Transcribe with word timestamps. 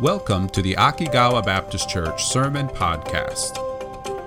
Welcome 0.00 0.48
to 0.50 0.60
the 0.60 0.74
Akigawa 0.74 1.42
Baptist 1.42 1.88
Church 1.88 2.26
Sermon 2.26 2.68
Podcast. 2.68 3.64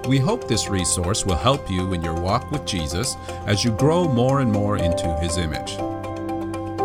We 0.08 0.18
hope 0.18 0.47
this 0.47 0.68
resource 0.68 1.28
will 1.28 1.36
help 1.36 1.70
you 1.70 1.94
in 1.94 2.02
your 2.02 2.20
walk 2.20 2.49
with 2.49 2.65
Jesus 2.65 3.15
as 3.46 3.63
you 3.63 3.70
grow 3.74 4.08
more 4.08 4.40
and 4.40 4.52
more 4.52 4.78
into 4.78 5.16
his 5.18 5.38
image. 5.38 5.76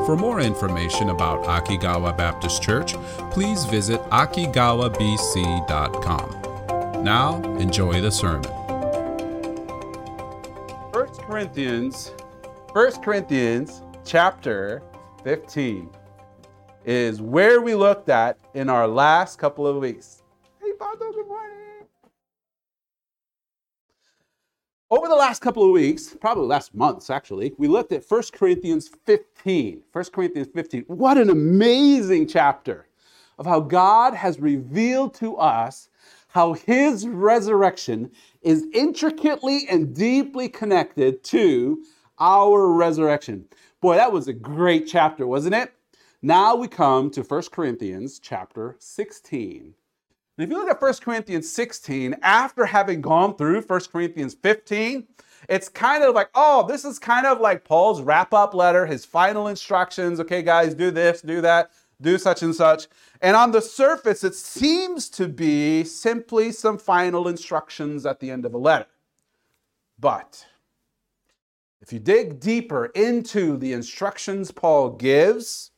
For 0.05 0.19
more 0.19 0.41
information 0.41 1.09
about 1.09 1.45
Akigawa 1.45 2.15
Baptist 2.15 2.63
Church, 2.63 2.93
please 3.31 3.65
visit 3.65 4.03
akigawabc.com. 4.11 7.03
Now, 7.03 7.43
enjoy 7.59 8.03
the 8.03 8.11
sermon. 8.11 8.51
1 10.93 11.07
Corinthians, 11.27 12.13
1 12.75 12.93
Corinthians 13.01 13.81
chapter 14.05 14.83
15 15.23 15.89
is 16.85 17.21
where 17.21 17.61
we 17.61 17.75
looked 17.75 18.09
at 18.09 18.39
in 18.55 18.69
our 18.69 18.87
last 18.87 19.39
couple 19.39 19.67
of 19.67 19.77
weeks. 19.77 20.23
Hey, 20.63 20.73
Father, 20.79 21.11
good 21.13 21.27
morning. 21.27 21.57
Over 24.91 25.09
the 25.09 25.17
last 25.17 25.41
couple 25.41 25.65
of 25.65 25.71
weeks, 25.71 26.15
probably 26.21 26.47
last 26.47 26.75
months 26.75 27.11
actually, 27.11 27.55
we 27.59 27.69
looked 27.69 27.93
at 27.93 28.05
1 28.07 28.23
Corinthians 28.33 28.91
15. 29.07 29.83
1 29.91 30.05
Corinthians 30.13 30.49
15. 30.55 30.85
What 30.87 31.19
an 31.19 31.31
amazing 31.31 32.29
chapter 32.29 32.87
of 33.39 33.47
how 33.47 33.61
God 33.61 34.15
has 34.15 34.39
revealed 34.39 35.15
to 35.15 35.37
us 35.37 35.89
how 36.29 36.53
his 36.53 37.07
resurrection 37.07 38.11
is 38.43 38.67
intricately 38.75 39.67
and 39.71 39.95
deeply 39.95 40.49
connected 40.49 41.23
to 41.23 41.85
our 42.19 42.69
resurrection. 42.73 43.45
Boy, 43.81 43.95
that 43.95 44.13
was 44.13 44.27
a 44.29 44.33
great 44.33 44.87
chapter, 44.87 45.27
wasn't 45.27 45.55
it? 45.55 45.73
Now 46.25 46.57
we 46.57 46.69
come 46.69 47.11
to 47.11 47.23
1 47.23 47.43
Corinthians 47.53 48.19
chapter 48.19 48.77
16. 48.79 49.75
And 50.39 50.43
if 50.43 50.49
you 50.49 50.57
look 50.57 50.71
at 50.71 50.81
1 50.81 50.95
Corinthians 51.03 51.53
16, 51.53 52.17
after 52.23 52.65
having 52.65 53.03
gone 53.03 53.37
through 53.37 53.61
1 53.61 53.81
Corinthians 53.93 54.33
15, 54.33 55.07
it's 55.51 55.69
kind 55.69 56.03
of 56.03 56.15
like, 56.15 56.31
oh, 56.35 56.67
this 56.67 56.87
is 56.87 56.99
kind 56.99 57.27
of 57.27 57.43
like 57.43 57.67
Paul's 57.67 58.01
wrap 58.01 58.33
up 58.33 58.55
letter, 58.55 58.87
his 58.87 59.05
final 59.05 59.49
instructions. 59.49 60.19
Okay, 60.19 60.41
guys, 60.41 60.73
do 60.73 60.91
this, 60.91 61.21
do 61.21 61.43
that, 61.43 61.73
do 62.01 62.17
such 62.17 62.43
and 62.43 62.55
such. 62.55 62.87
And 63.21 63.37
on 63.37 63.53
the 63.53 63.61
surface, 63.61 64.25
it 64.25 64.35
seems 64.35 65.11
to 65.11 65.29
be 65.29 65.85
simply 65.85 66.53
some 66.53 66.79
final 66.79 67.29
instructions 67.29 68.07
at 68.07 68.21
the 68.21 68.31
end 68.31 68.47
of 68.47 68.55
a 68.55 68.59
letter. 68.59 68.87
But 69.99 70.47
if 71.83 71.93
you 71.93 71.99
dig 71.99 72.41
deeper 72.41 72.87
into 72.87 73.59
the 73.59 73.75
instructions 73.75 74.51
Paul 74.51 74.89
gives, 74.89 75.73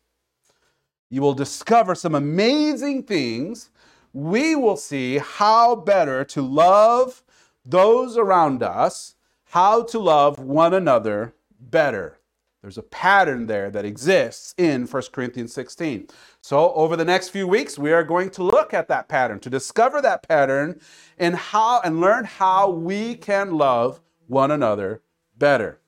you 1.11 1.23
will 1.23 1.35
discover 1.35 1.95
some 1.95 2.15
amazing 2.15 3.05
things. 3.05 3.71
We 4.12 4.57
will 4.57 4.77
see 4.77 5.19
how 5.19 5.77
better 5.77 6.25
to 6.25 6.43
love 6.43 7.23
those 7.65 8.17
around 8.17 8.62
us, 8.62 9.15
how 9.51 9.83
to 9.84 9.99
love 9.99 10.39
one 10.39 10.75
another 10.75 11.34
better. 11.61 12.19
There's 12.62 12.79
a 12.79 12.83
pattern 12.83 13.47
there 13.47 13.71
that 13.71 13.84
exists 13.84 14.53
in 14.59 14.87
1 14.87 15.03
Corinthians 15.12 15.53
16. 15.53 16.09
So, 16.41 16.73
over 16.73 16.97
the 16.97 17.05
next 17.05 17.29
few 17.29 17.47
weeks, 17.47 17.79
we 17.79 17.93
are 17.93 18.03
going 18.03 18.31
to 18.31 18.43
look 18.43 18.75
at 18.75 18.89
that 18.89 19.09
pattern, 19.09 19.39
to 19.41 19.51
discover 19.51 20.03
that 20.03 20.27
pattern 20.27 20.81
and 21.17 21.37
how 21.37 21.81
and 21.83 22.01
learn 22.01 22.25
how 22.25 22.71
we 22.71 23.15
can 23.15 23.53
love 23.53 24.01
one 24.27 24.51
another 24.51 25.03
better. 25.39 25.79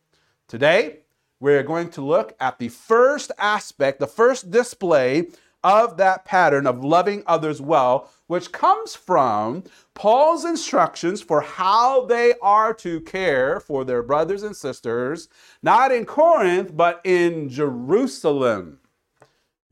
Today, 0.46 1.00
we're 1.40 1.62
going 1.62 1.90
to 1.90 2.04
look 2.04 2.34
at 2.40 2.58
the 2.58 2.68
first 2.68 3.32
aspect, 3.38 4.00
the 4.00 4.06
first 4.06 4.50
display 4.50 5.28
of 5.64 5.96
that 5.96 6.24
pattern 6.24 6.66
of 6.66 6.84
loving 6.84 7.22
others 7.26 7.60
well, 7.60 8.10
which 8.26 8.52
comes 8.52 8.94
from 8.94 9.64
Paul's 9.94 10.44
instructions 10.44 11.20
for 11.20 11.40
how 11.40 12.06
they 12.06 12.34
are 12.40 12.72
to 12.74 13.00
care 13.00 13.58
for 13.58 13.84
their 13.84 14.02
brothers 14.02 14.42
and 14.42 14.56
sisters, 14.56 15.28
not 15.62 15.90
in 15.90 16.04
Corinth, 16.04 16.76
but 16.76 17.00
in 17.04 17.48
Jerusalem. 17.48 18.78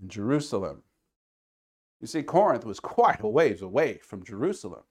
In 0.03 0.09
Jerusalem. 0.09 0.83
You 2.01 2.07
see, 2.07 2.23
Corinth 2.23 2.65
was 2.65 2.81
quite 2.81 3.23
a 3.23 3.29
ways 3.29 3.63
away 3.63 3.99
from 4.03 4.25
Jerusalem. 4.25 4.83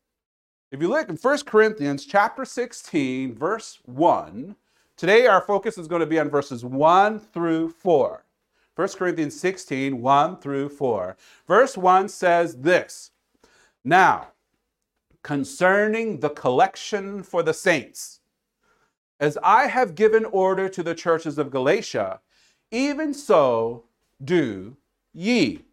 If 0.71 0.81
you 0.81 0.87
look 0.87 1.09
in 1.09 1.17
1 1.17 1.37
Corinthians 1.45 2.05
chapter 2.05 2.43
16, 2.45 3.35
verse 3.35 3.79
1, 3.85 4.55
Today, 4.97 5.27
our 5.27 5.41
focus 5.41 5.77
is 5.77 5.89
going 5.89 5.99
to 5.99 6.05
be 6.05 6.19
on 6.19 6.29
verses 6.29 6.63
1 6.63 7.19
through 7.19 7.69
4. 7.69 8.23
1 8.75 8.87
Corinthians 8.89 9.37
16, 9.37 10.01
1 10.01 10.37
through 10.37 10.69
4. 10.69 11.17
Verse 11.45 11.77
1 11.77 12.07
says 12.07 12.55
this 12.55 13.11
Now, 13.83 14.29
concerning 15.21 16.21
the 16.21 16.29
collection 16.29 17.23
for 17.23 17.43
the 17.43 17.53
saints, 17.53 18.21
as 19.19 19.37
I 19.43 19.67
have 19.67 19.95
given 19.95 20.23
order 20.23 20.69
to 20.69 20.81
the 20.81 20.95
churches 20.95 21.37
of 21.37 21.51
Galatia, 21.51 22.21
even 22.71 23.13
so 23.13 23.83
do 24.23 24.77
ye. 25.13 25.65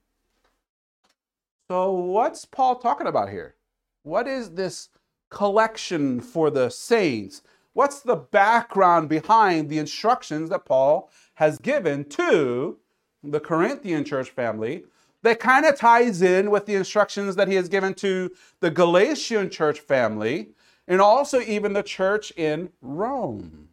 So, 1.68 1.92
what's 1.92 2.44
Paul 2.44 2.76
talking 2.76 3.06
about 3.06 3.30
here? 3.30 3.54
What 4.02 4.26
is 4.26 4.50
this 4.50 4.88
collection 5.30 6.20
for 6.20 6.50
the 6.50 6.70
saints? 6.70 7.42
What's 7.74 8.00
the 8.00 8.16
background 8.16 9.08
behind 9.08 9.68
the 9.68 9.78
instructions 9.78 10.50
that 10.50 10.66
Paul 10.66 11.10
has 11.34 11.58
given 11.58 12.04
to 12.10 12.78
the 13.22 13.40
Corinthian 13.40 14.04
church 14.04 14.30
family 14.30 14.84
that 15.22 15.40
kind 15.40 15.64
of 15.64 15.78
ties 15.78 16.20
in 16.20 16.50
with 16.50 16.66
the 16.66 16.74
instructions 16.74 17.36
that 17.36 17.48
he 17.48 17.54
has 17.54 17.68
given 17.68 17.94
to 17.94 18.30
the 18.60 18.70
Galatian 18.70 19.48
church 19.48 19.80
family 19.80 20.50
and 20.86 21.00
also 21.00 21.40
even 21.40 21.72
the 21.72 21.82
church 21.82 22.30
in 22.36 22.70
Rome? 22.82 23.68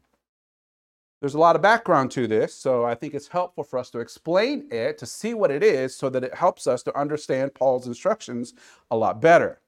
There's 1.19 1.33
a 1.33 1.39
lot 1.39 1.57
of 1.57 1.61
background 1.61 2.11
to 2.11 2.27
this, 2.27 2.55
so 2.55 2.85
I 2.85 2.95
think 2.95 3.13
it's 3.13 3.27
helpful 3.27 3.65
for 3.65 3.77
us 3.77 3.89
to 3.89 3.99
explain 3.99 4.69
it, 4.71 4.97
to 4.99 5.05
see 5.05 5.33
what 5.33 5.51
it 5.51 5.61
is, 5.61 5.93
so 5.93 6.09
that 6.09 6.23
it 6.23 6.33
helps 6.33 6.65
us 6.65 6.81
to 6.83 6.97
understand 6.97 7.53
Paul's 7.53 7.87
instructions 7.87 8.53
a 8.89 8.95
lot 8.95 9.19
better. 9.19 9.59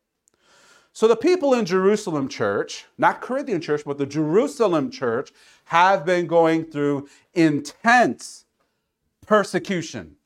So 0.94 1.08
the 1.08 1.16
people 1.16 1.54
in 1.54 1.66
Jerusalem 1.66 2.28
church, 2.28 2.86
not 2.98 3.22
Corinthian 3.22 3.62
church, 3.62 3.84
but 3.86 3.98
the 3.98 4.06
Jerusalem 4.06 4.92
church, 4.92 5.32
have 5.66 6.06
been 6.06 6.28
going 6.28 6.66
through 6.66 7.08
intense 7.34 8.46
persecution. 9.26 10.18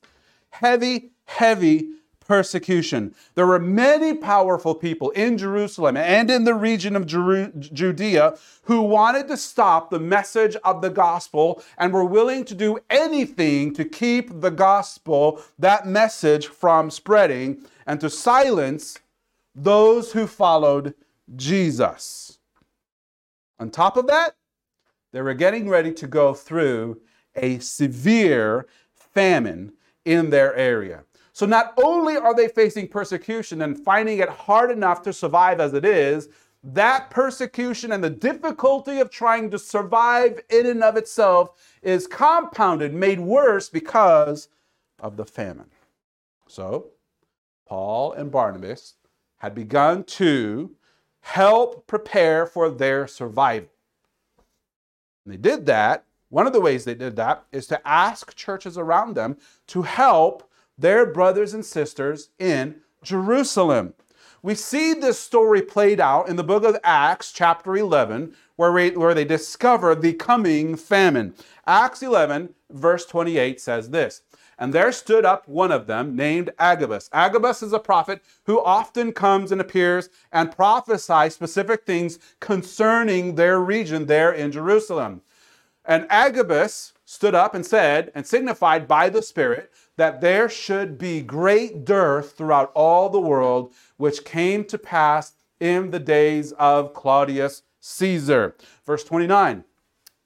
Heavy, 0.49 1.11
heavy 1.25 1.89
persecution. 2.27 3.13
There 3.35 3.45
were 3.45 3.59
many 3.59 4.15
powerful 4.15 4.73
people 4.73 5.11
in 5.11 5.37
Jerusalem 5.37 5.95
and 5.95 6.31
in 6.31 6.43
the 6.43 6.55
region 6.55 6.95
of 6.95 7.05
Judea 7.05 8.35
who 8.63 8.81
wanted 8.81 9.27
to 9.27 9.37
stop 9.37 9.91
the 9.91 9.99
message 9.99 10.55
of 10.63 10.81
the 10.81 10.89
gospel 10.89 11.61
and 11.77 11.93
were 11.93 12.05
willing 12.05 12.43
to 12.45 12.55
do 12.55 12.79
anything 12.89 13.73
to 13.75 13.85
keep 13.85 14.41
the 14.41 14.49
gospel, 14.49 15.41
that 15.59 15.85
message, 15.87 16.47
from 16.47 16.89
spreading 16.89 17.63
and 17.85 18.01
to 18.01 18.09
silence 18.09 18.97
those 19.55 20.11
who 20.11 20.27
followed 20.27 20.93
Jesus. 21.35 22.39
On 23.59 23.69
top 23.69 23.97
of 23.97 24.07
that, 24.07 24.35
they 25.13 25.21
were 25.21 25.33
getting 25.33 25.69
ready 25.69 25.93
to 25.93 26.07
go 26.07 26.33
through 26.33 26.99
a 27.35 27.59
severe 27.59 28.67
famine 28.93 29.71
in 30.03 30.29
their 30.29 30.53
area. 30.55 31.03
So 31.31 31.45
not 31.45 31.73
only 31.81 32.17
are 32.17 32.33
they 32.33 32.47
facing 32.47 32.87
persecution 32.87 33.61
and 33.61 33.79
finding 33.79 34.19
it 34.19 34.29
hard 34.29 34.71
enough 34.71 35.01
to 35.03 35.13
survive 35.13 35.59
as 35.59 35.73
it 35.73 35.85
is, 35.85 36.29
that 36.63 37.09
persecution 37.09 37.91
and 37.91 38.03
the 38.03 38.09
difficulty 38.09 38.99
of 38.99 39.09
trying 39.09 39.51
to 39.51 39.59
survive 39.59 40.41
in 40.49 40.65
and 40.65 40.83
of 40.83 40.97
itself 40.97 41.51
is 41.81 42.07
compounded, 42.07 42.93
made 42.93 43.19
worse 43.19 43.69
because 43.69 44.49
of 44.99 45.15
the 45.15 45.25
famine. 45.25 45.69
So, 46.47 46.87
Paul 47.67 48.13
and 48.13 48.31
Barnabas 48.31 48.95
had 49.37 49.55
begun 49.55 50.03
to 50.03 50.71
help 51.21 51.87
prepare 51.87 52.45
for 52.45 52.69
their 52.69 53.07
survival. 53.07 53.69
And 55.25 55.33
they 55.33 55.37
did 55.37 55.65
that. 55.65 56.05
One 56.29 56.47
of 56.47 56.53
the 56.53 56.61
ways 56.61 56.85
they 56.85 56.95
did 56.95 57.15
that 57.15 57.45
is 57.51 57.67
to 57.67 57.87
ask 57.87 58.35
churches 58.35 58.77
around 58.77 59.15
them 59.15 59.37
to 59.67 59.83
help 59.83 60.49
their 60.77 61.05
brothers 61.05 61.53
and 61.53 61.65
sisters 61.65 62.29
in 62.39 62.81
Jerusalem. 63.03 63.93
We 64.41 64.53
see 64.53 64.93
this 64.93 65.19
story 65.19 65.61
played 65.61 65.99
out 65.99 66.29
in 66.29 66.35
the 66.35 66.43
book 66.43 66.63
of 66.63 66.77
Acts, 66.83 67.31
chapter 67.31 67.75
11, 67.75 68.35
where, 68.57 68.71
we, 68.71 68.91
where 68.91 69.15
they 69.15 69.25
discover 69.25 69.95
the 69.95 70.13
coming 70.13 70.75
famine. 70.75 71.33
Acts 71.65 72.03
11, 72.03 72.53
verse 72.69 73.05
28 73.07 73.59
says 73.59 73.89
this 73.89 74.21
and 74.57 74.73
there 74.73 74.91
stood 74.91 75.25
up 75.25 75.47
one 75.47 75.71
of 75.71 75.87
them 75.87 76.15
named 76.15 76.51
Agabus. 76.59 77.09
Agabus 77.11 77.61
is 77.61 77.73
a 77.73 77.79
prophet 77.79 78.21
who 78.45 78.63
often 78.63 79.11
comes 79.11 79.51
and 79.51 79.59
appears 79.59 80.09
and 80.31 80.51
prophesies 80.51 81.33
specific 81.33 81.85
things 81.85 82.19
concerning 82.39 83.35
their 83.35 83.59
region 83.59 84.05
there 84.05 84.31
in 84.31 84.51
Jerusalem. 84.51 85.21
And 85.83 86.07
Agabus 86.09 86.93
stood 87.05 87.35
up 87.35 87.53
and 87.53 87.65
said, 87.65 88.11
and 88.15 88.25
signified 88.25 88.87
by 88.87 89.09
the 89.09 89.21
Spirit, 89.21 89.71
that 89.97 90.19
there 90.19 90.49
should 90.49 90.97
be 90.97 91.21
great 91.21 91.85
dearth 91.85 92.31
throughout 92.31 92.71
all 92.73 93.09
the 93.09 93.19
world, 93.19 93.71
which 93.97 94.25
came 94.25 94.65
to 94.65 94.77
pass 94.77 95.33
in 95.59 95.91
the 95.91 95.99
days 95.99 96.51
of 96.53 96.93
Claudius 96.93 97.61
Caesar. 97.79 98.55
Verse 98.85 99.03
29 99.03 99.63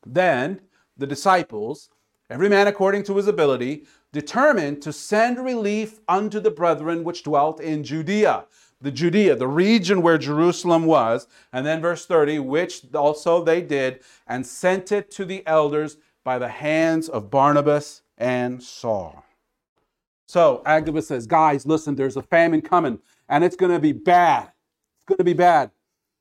Then 0.05 0.61
the 0.97 1.05
disciples, 1.05 1.89
every 2.29 2.49
man 2.49 2.67
according 2.67 3.03
to 3.03 3.17
his 3.17 3.27
ability, 3.27 3.85
determined 4.11 4.81
to 4.81 4.93
send 4.93 5.43
relief 5.43 5.99
unto 6.07 6.39
the 6.39 6.51
brethren 6.51 7.03
which 7.03 7.23
dwelt 7.23 7.59
in 7.59 7.83
Judea. 7.83 8.45
The 8.81 8.91
Judea, 8.91 9.35
the 9.35 9.47
region 9.47 10.01
where 10.01 10.17
Jerusalem 10.17 10.85
was. 10.85 11.27
And 11.51 11.65
then 11.65 11.81
verse 11.81 12.05
30, 12.05 12.39
which 12.39 12.93
also 12.93 13.43
they 13.43 13.61
did, 13.61 14.01
and 14.25 14.45
sent 14.45 14.91
it 14.91 15.11
to 15.11 15.25
the 15.25 15.45
elders 15.45 15.97
by 16.23 16.39
the 16.39 16.47
hands 16.47 17.09
of 17.09 17.29
Barnabas 17.29 18.01
and 18.17 18.61
Saul. 18.63 19.23
So 20.27 20.61
Agabus 20.65 21.07
says, 21.07 21.25
Guys, 21.25 21.65
listen, 21.65 21.95
there's 21.95 22.17
a 22.17 22.21
famine 22.21 22.61
coming, 22.61 22.99
and 23.27 23.43
it's 23.43 23.55
going 23.55 23.71
to 23.71 23.79
be 23.79 23.93
bad. 23.93 24.51
It's 24.97 25.05
going 25.05 25.17
to 25.17 25.23
be 25.23 25.33
bad. 25.33 25.71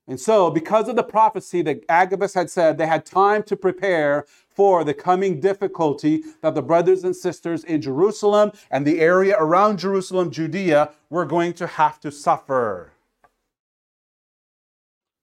And 0.07 0.19
so, 0.19 0.51
because 0.51 0.89
of 0.89 0.97
the 0.97 1.03
prophecy 1.03 1.61
that 1.63 1.85
Agabus 1.91 2.33
had 2.33 2.49
said, 2.49 2.79
they 2.79 2.87
had 2.87 3.05
time 3.05 3.43
to 3.43 3.57
prepare 3.57 4.25
for 4.59 4.83
the 4.83 4.93
coming 4.93 5.39
difficulty 5.39 6.25
that 6.41 6.53
the 6.53 6.61
brothers 6.61 7.05
and 7.05 7.15
sisters 7.15 7.63
in 7.63 7.81
Jerusalem 7.81 8.51
and 8.73 8.85
the 8.85 8.99
area 8.99 9.37
around 9.39 9.79
Jerusalem, 9.79 10.33
Judea, 10.33 10.91
were 11.09 11.25
going 11.25 11.53
to 11.53 11.69
have 11.69 12.01
to 12.01 12.11
suffer. 12.11 12.91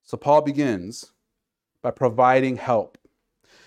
So, 0.04 0.16
Paul 0.16 0.42
begins 0.42 1.12
by 1.82 1.92
providing 1.92 2.56
help 2.56 2.98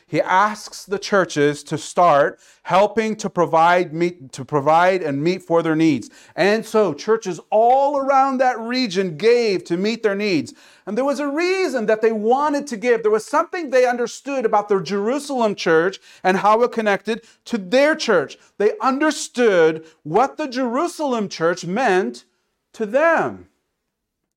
he 0.08 0.22
asks 0.22 0.86
the 0.86 0.98
churches 0.98 1.62
to 1.64 1.76
start 1.76 2.40
helping 2.62 3.14
to 3.16 3.28
provide 3.28 3.92
meet, 3.92 4.32
to 4.32 4.44
provide 4.44 5.02
and 5.02 5.22
meet 5.22 5.42
for 5.42 5.62
their 5.62 5.76
needs. 5.76 6.08
And 6.34 6.64
so 6.64 6.94
churches 6.94 7.38
all 7.50 7.98
around 7.98 8.38
that 8.38 8.58
region 8.58 9.18
gave 9.18 9.64
to 9.64 9.76
meet 9.76 10.02
their 10.02 10.14
needs. 10.14 10.54
And 10.86 10.96
there 10.96 11.04
was 11.04 11.20
a 11.20 11.28
reason 11.28 11.84
that 11.86 12.00
they 12.00 12.12
wanted 12.12 12.66
to 12.68 12.78
give. 12.78 13.02
There 13.02 13.12
was 13.12 13.26
something 13.26 13.68
they 13.68 13.86
understood 13.86 14.46
about 14.46 14.70
the 14.70 14.80
Jerusalem 14.80 15.54
church 15.54 16.00
and 16.24 16.38
how 16.38 16.62
it 16.62 16.72
connected 16.72 17.22
to 17.44 17.58
their 17.58 17.94
church. 17.94 18.38
They 18.56 18.72
understood 18.80 19.84
what 20.04 20.38
the 20.38 20.48
Jerusalem 20.48 21.28
church 21.28 21.66
meant 21.66 22.24
to 22.72 22.86
them. 22.86 23.48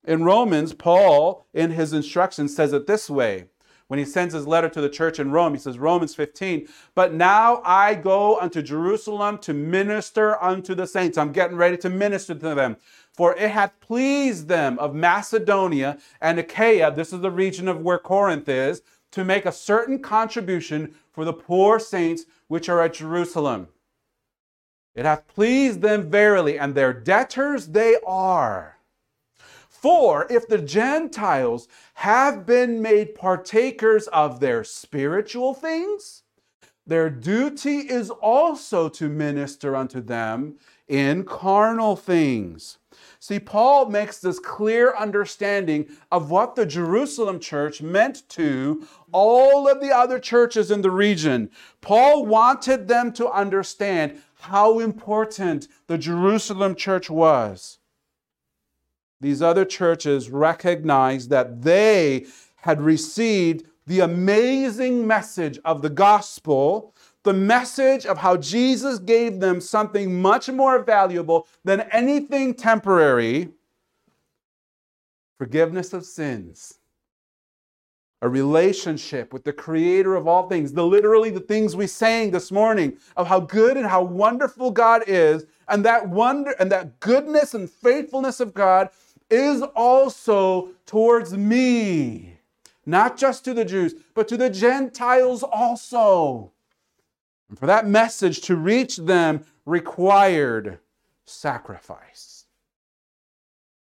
In 0.04 0.24
Romans, 0.24 0.74
Paul, 0.74 1.46
in 1.54 1.70
his 1.70 1.94
instructions, 1.94 2.54
says 2.54 2.74
it 2.74 2.86
this 2.86 3.08
way 3.08 3.46
when 3.92 3.98
he 3.98 4.06
sends 4.06 4.32
his 4.32 4.46
letter 4.46 4.70
to 4.70 4.80
the 4.80 4.88
church 4.88 5.18
in 5.18 5.30
Rome. 5.30 5.52
He 5.52 5.60
says, 5.60 5.78
Romans 5.78 6.14
15, 6.14 6.66
but 6.94 7.12
now 7.12 7.60
I 7.62 7.94
go 7.94 8.40
unto 8.40 8.62
Jerusalem 8.62 9.36
to 9.40 9.52
minister 9.52 10.42
unto 10.42 10.74
the 10.74 10.86
saints. 10.86 11.18
I'm 11.18 11.30
getting 11.30 11.58
ready 11.58 11.76
to 11.76 11.90
minister 11.90 12.34
to 12.34 12.54
them. 12.54 12.78
For 13.12 13.36
it 13.36 13.50
hath 13.50 13.78
pleased 13.80 14.48
them 14.48 14.78
of 14.78 14.94
Macedonia 14.94 15.98
and 16.22 16.38
Achaia, 16.38 16.90
this 16.90 17.12
is 17.12 17.20
the 17.20 17.30
region 17.30 17.68
of 17.68 17.82
where 17.82 17.98
Corinth 17.98 18.48
is, 18.48 18.80
to 19.10 19.26
make 19.26 19.44
a 19.44 19.52
certain 19.52 19.98
contribution 19.98 20.94
for 21.10 21.26
the 21.26 21.34
poor 21.34 21.78
saints 21.78 22.24
which 22.48 22.70
are 22.70 22.80
at 22.80 22.94
Jerusalem. 22.94 23.68
It 24.94 25.04
hath 25.04 25.28
pleased 25.28 25.82
them 25.82 26.10
verily, 26.10 26.58
and 26.58 26.74
their 26.74 26.94
debtors 26.94 27.66
they 27.66 27.98
are. 28.06 28.71
For 29.82 30.28
if 30.30 30.46
the 30.46 30.58
Gentiles 30.58 31.66
have 31.94 32.46
been 32.46 32.80
made 32.80 33.16
partakers 33.16 34.06
of 34.06 34.38
their 34.38 34.62
spiritual 34.62 35.54
things, 35.54 36.22
their 36.86 37.10
duty 37.10 37.78
is 37.78 38.08
also 38.08 38.88
to 38.90 39.08
minister 39.08 39.74
unto 39.74 40.00
them 40.00 40.54
in 40.86 41.24
carnal 41.24 41.96
things. 41.96 42.78
See, 43.18 43.40
Paul 43.40 43.86
makes 43.86 44.18
this 44.18 44.38
clear 44.38 44.94
understanding 44.96 45.88
of 46.12 46.30
what 46.30 46.54
the 46.54 46.66
Jerusalem 46.66 47.40
church 47.40 47.82
meant 47.82 48.28
to 48.30 48.86
all 49.10 49.68
of 49.68 49.80
the 49.80 49.90
other 49.90 50.20
churches 50.20 50.70
in 50.70 50.82
the 50.82 50.92
region. 50.92 51.50
Paul 51.80 52.24
wanted 52.24 52.86
them 52.86 53.12
to 53.14 53.28
understand 53.28 54.22
how 54.42 54.78
important 54.78 55.66
the 55.88 55.98
Jerusalem 55.98 56.76
church 56.76 57.10
was 57.10 57.78
these 59.22 59.40
other 59.40 59.64
churches 59.64 60.28
recognized 60.30 61.30
that 61.30 61.62
they 61.62 62.26
had 62.56 62.82
received 62.82 63.64
the 63.86 64.00
amazing 64.00 65.06
message 65.06 65.58
of 65.64 65.80
the 65.80 65.90
gospel, 65.90 66.92
the 67.22 67.32
message 67.32 68.04
of 68.04 68.18
how 68.18 68.36
Jesus 68.36 68.98
gave 68.98 69.38
them 69.38 69.60
something 69.60 70.20
much 70.20 70.48
more 70.48 70.82
valuable 70.82 71.46
than 71.64 71.82
anything 71.92 72.52
temporary 72.52 73.48
forgiveness 75.38 75.92
of 75.92 76.04
sins. 76.04 76.78
A 78.22 78.28
relationship 78.28 79.32
with 79.32 79.42
the 79.42 79.52
creator 79.52 80.14
of 80.14 80.28
all 80.28 80.48
things, 80.48 80.72
the 80.72 80.86
literally 80.86 81.30
the 81.30 81.40
things 81.40 81.74
we 81.74 81.88
sang 81.88 82.30
this 82.30 82.52
morning 82.52 82.96
of 83.16 83.26
how 83.26 83.40
good 83.40 83.76
and 83.76 83.86
how 83.86 84.02
wonderful 84.02 84.70
God 84.70 85.02
is, 85.08 85.44
and 85.68 85.84
that 85.84 86.08
wonder 86.08 86.54
and 86.60 86.70
that 86.70 87.00
goodness 87.00 87.54
and 87.54 87.68
faithfulness 87.68 88.38
of 88.38 88.54
God 88.54 88.90
is 89.32 89.62
also 89.74 90.68
towards 90.84 91.36
me, 91.36 92.38
not 92.84 93.16
just 93.16 93.44
to 93.46 93.54
the 93.54 93.64
Jews, 93.64 93.94
but 94.14 94.28
to 94.28 94.36
the 94.36 94.50
Gentiles 94.50 95.42
also. 95.42 96.52
And 97.48 97.58
for 97.58 97.66
that 97.66 97.86
message 97.86 98.42
to 98.42 98.56
reach 98.56 98.98
them 98.98 99.44
required 99.64 100.78
sacrifice. 101.24 102.46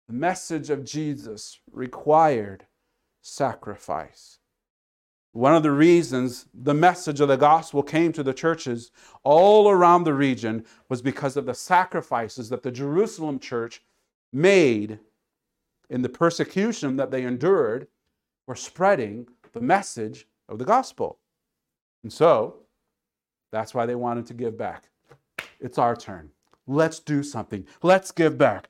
The 0.07 0.13
message 0.13 0.69
of 0.69 0.85
Jesus 0.85 1.59
required 1.71 2.65
sacrifice. 3.21 4.39
One 5.33 5.53
of 5.53 5.61
the 5.61 5.71
reasons 5.71 6.47
the 6.53 6.73
message 6.73 7.19
of 7.19 7.27
the 7.27 7.35
gospel 7.35 7.83
came 7.83 8.11
to 8.13 8.23
the 8.23 8.33
churches 8.33 8.89
all 9.23 9.69
around 9.69 10.03
the 10.03 10.13
region 10.13 10.65
was 10.89 11.01
because 11.01 11.37
of 11.37 11.45
the 11.45 11.53
sacrifices 11.53 12.49
that 12.49 12.63
the 12.63 12.71
Jerusalem 12.71 13.37
church 13.37 13.81
made 14.31 14.99
in 15.89 16.01
the 16.01 16.09
persecution 16.09 16.95
that 16.97 17.11
they 17.11 17.23
endured 17.23 17.87
were 18.45 18.55
spreading 18.55 19.27
the 19.53 19.61
message 19.61 20.27
of 20.49 20.59
the 20.59 20.65
gospel. 20.65 21.19
And 22.03 22.11
so, 22.11 22.57
that's 23.51 23.73
why 23.73 23.85
they 23.85 23.95
wanted 23.95 24.25
to 24.27 24.33
give 24.33 24.57
back. 24.57 24.89
It's 25.59 25.77
our 25.77 25.95
turn. 25.95 26.29
Let's 26.67 26.99
do 26.99 27.23
something. 27.23 27.65
Let's 27.81 28.11
give 28.11 28.37
back. 28.37 28.69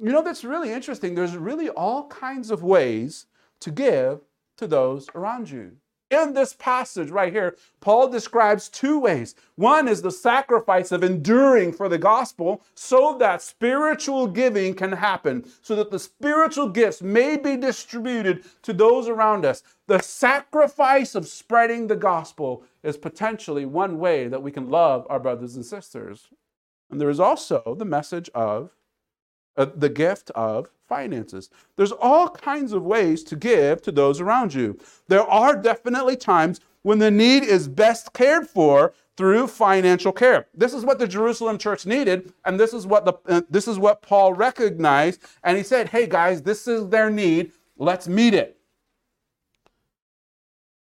You 0.00 0.12
know, 0.12 0.22
that's 0.22 0.44
really 0.44 0.72
interesting. 0.72 1.14
There's 1.14 1.36
really 1.36 1.68
all 1.68 2.08
kinds 2.08 2.50
of 2.50 2.62
ways 2.62 3.26
to 3.60 3.70
give 3.70 4.20
to 4.56 4.66
those 4.66 5.08
around 5.14 5.50
you. 5.50 5.72
In 6.10 6.32
this 6.32 6.54
passage 6.54 7.10
right 7.10 7.32
here, 7.32 7.56
Paul 7.80 8.08
describes 8.08 8.70
two 8.70 8.98
ways. 8.98 9.34
One 9.56 9.86
is 9.86 10.00
the 10.00 10.10
sacrifice 10.10 10.90
of 10.90 11.04
enduring 11.04 11.72
for 11.74 11.86
the 11.88 11.98
gospel 11.98 12.62
so 12.74 13.16
that 13.18 13.42
spiritual 13.42 14.26
giving 14.26 14.72
can 14.72 14.92
happen, 14.92 15.44
so 15.60 15.76
that 15.76 15.90
the 15.90 15.98
spiritual 15.98 16.70
gifts 16.70 17.02
may 17.02 17.36
be 17.36 17.58
distributed 17.58 18.44
to 18.62 18.72
those 18.72 19.06
around 19.06 19.44
us. 19.44 19.62
The 19.86 20.00
sacrifice 20.00 21.14
of 21.14 21.28
spreading 21.28 21.88
the 21.88 21.96
gospel 21.96 22.64
is 22.82 22.96
potentially 22.96 23.66
one 23.66 23.98
way 23.98 24.28
that 24.28 24.42
we 24.42 24.50
can 24.50 24.70
love 24.70 25.06
our 25.10 25.20
brothers 25.20 25.56
and 25.56 25.64
sisters. 25.64 26.28
And 26.90 26.98
there 26.98 27.10
is 27.10 27.20
also 27.20 27.76
the 27.78 27.84
message 27.84 28.30
of 28.34 28.70
uh, 29.58 29.66
the 29.74 29.90
gift 29.90 30.30
of 30.30 30.70
finances. 30.88 31.50
There's 31.76 31.92
all 31.92 32.30
kinds 32.30 32.72
of 32.72 32.82
ways 32.84 33.22
to 33.24 33.36
give 33.36 33.82
to 33.82 33.92
those 33.92 34.20
around 34.20 34.54
you. 34.54 34.78
There 35.08 35.22
are 35.24 35.54
definitely 35.60 36.16
times 36.16 36.60
when 36.82 36.98
the 36.98 37.10
need 37.10 37.42
is 37.42 37.68
best 37.68 38.12
cared 38.14 38.48
for 38.48 38.94
through 39.16 39.48
financial 39.48 40.12
care. 40.12 40.46
This 40.54 40.72
is 40.72 40.84
what 40.84 41.00
the 41.00 41.08
Jerusalem 41.08 41.58
church 41.58 41.84
needed, 41.86 42.32
and 42.44 42.58
this 42.58 42.72
is 42.72 42.86
what 42.86 43.04
the 43.04 43.14
uh, 43.26 43.42
this 43.50 43.68
is 43.68 43.78
what 43.78 44.00
Paul 44.00 44.32
recognized, 44.32 45.20
and 45.42 45.58
he 45.58 45.64
said, 45.64 45.88
"Hey 45.88 46.06
guys, 46.06 46.42
this 46.42 46.68
is 46.68 46.88
their 46.88 47.10
need. 47.10 47.52
Let's 47.76 48.08
meet 48.08 48.34
it." 48.34 48.57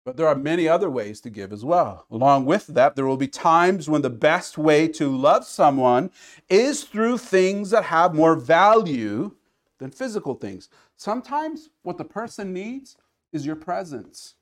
But 0.07 0.17
there 0.17 0.29
are 0.29 0.37
many 0.37 0.69
other 0.69 0.89
ways 0.89 1.21
to 1.23 1.31
give 1.31 1.53
as 1.53 1.65
well. 1.65 2.07
Along 2.13 2.47
with 2.47 2.69
that, 2.69 2.95
there 2.95 3.07
will 3.07 3.17
be 3.17 3.27
times 3.27 3.91
when 3.91 4.03
the 4.03 4.09
best 4.09 4.57
way 4.57 4.87
to 4.87 5.09
love 5.09 5.45
someone 5.45 6.13
is 6.49 6.85
through 6.85 7.19
things 7.19 7.71
that 7.71 7.83
have 7.83 8.15
more 8.15 8.37
value 8.37 9.33
than 9.79 9.91
physical 9.91 10.35
things. 10.35 10.69
Sometimes 10.97 11.71
what 11.83 11.99
the 11.99 12.05
person 12.05 12.53
needs 12.53 12.97
is 13.33 13.45
your 13.45 13.57
presence. 13.57 14.37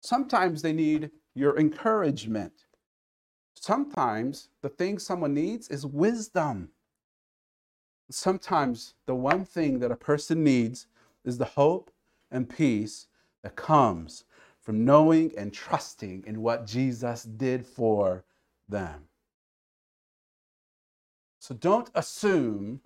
Sometimes 0.00 0.62
they 0.62 0.72
need 0.72 1.10
your 1.34 1.58
encouragement. 1.58 2.52
Sometimes 3.56 4.48
the 4.62 4.68
thing 4.68 5.00
someone 5.00 5.34
needs 5.34 5.68
is 5.70 5.84
wisdom. 5.84 6.68
Sometimes 8.12 8.94
the 9.06 9.16
one 9.16 9.44
thing 9.44 9.80
that 9.80 9.90
a 9.90 9.96
person 9.96 10.44
needs 10.44 10.86
is 11.24 11.36
the 11.36 11.46
hope 11.46 11.90
and 12.30 12.48
peace 12.48 13.08
that 13.42 13.56
comes 13.56 14.22
from 14.68 14.84
knowing 14.84 15.32
and 15.38 15.50
trusting 15.50 16.22
in 16.26 16.42
what 16.42 16.66
Jesus 16.66 17.22
did 17.22 17.64
for 17.64 18.22
them. 18.68 19.04
So 21.38 21.54
don't 21.54 21.90
assume 21.94 22.82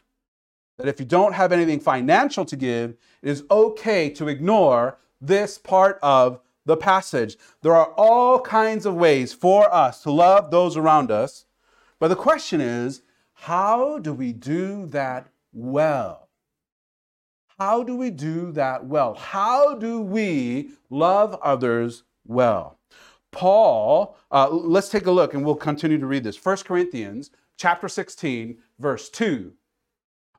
that 0.78 0.86
if 0.86 1.00
you 1.00 1.06
don't 1.06 1.32
have 1.32 1.50
anything 1.50 1.80
financial 1.80 2.44
to 2.44 2.54
give, 2.54 2.90
it 3.20 3.28
is 3.28 3.42
okay 3.50 4.08
to 4.10 4.28
ignore 4.28 4.98
this 5.20 5.58
part 5.58 5.98
of 6.04 6.38
the 6.66 6.76
passage. 6.76 7.36
There 7.62 7.74
are 7.74 7.92
all 7.96 8.38
kinds 8.38 8.86
of 8.86 8.94
ways 8.94 9.32
for 9.32 9.74
us 9.74 10.04
to 10.04 10.12
love 10.12 10.52
those 10.52 10.76
around 10.76 11.10
us, 11.10 11.46
but 11.98 12.06
the 12.06 12.14
question 12.14 12.60
is 12.60 13.02
how 13.32 13.98
do 13.98 14.12
we 14.12 14.32
do 14.32 14.86
that 14.86 15.26
well? 15.52 16.28
How 17.58 17.82
do 17.82 17.96
we 17.96 18.10
do 18.10 18.52
that 18.52 18.86
well? 18.86 19.14
How 19.14 19.74
do 19.74 20.00
we 20.00 20.70
love 20.90 21.38
others 21.42 22.04
well? 22.26 22.78
Paul, 23.30 24.16
uh, 24.30 24.48
let's 24.50 24.88
take 24.88 25.06
a 25.06 25.10
look 25.10 25.34
and 25.34 25.44
we'll 25.44 25.54
continue 25.54 25.98
to 25.98 26.06
read 26.06 26.24
this. 26.24 26.42
1 26.42 26.58
Corinthians 26.58 27.30
chapter 27.56 27.88
16, 27.88 28.58
verse 28.78 29.08
2. 29.08 29.52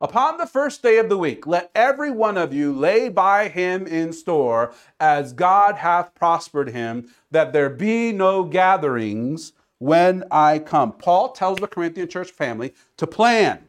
Upon 0.01 0.38
the 0.38 0.46
first 0.46 0.84
day 0.84 0.98
of 0.98 1.08
the 1.08 1.17
week, 1.17 1.48
let 1.48 1.72
every 1.74 2.12
one 2.12 2.38
of 2.38 2.53
you 2.53 2.74
lay 2.74 3.08
by 3.08 3.48
him 3.48 3.88
in 3.88 4.12
store, 4.12 4.74
as 5.00 5.32
God 5.32 5.75
hath 5.75 6.13
prospered 6.13 6.72
him, 6.72 7.08
that 7.32 7.53
there 7.53 7.70
be 7.70 8.12
no 8.12 8.43
gatherings 8.43 9.53
when 9.79 10.24
I 10.29 10.60
come. 10.60 10.91
Paul 10.91 11.32
tells 11.32 11.60
the 11.60 11.67
Corinthian 11.67 12.10
church 12.10 12.32
family 12.32 12.74
to 12.98 13.08
plan, 13.08 13.63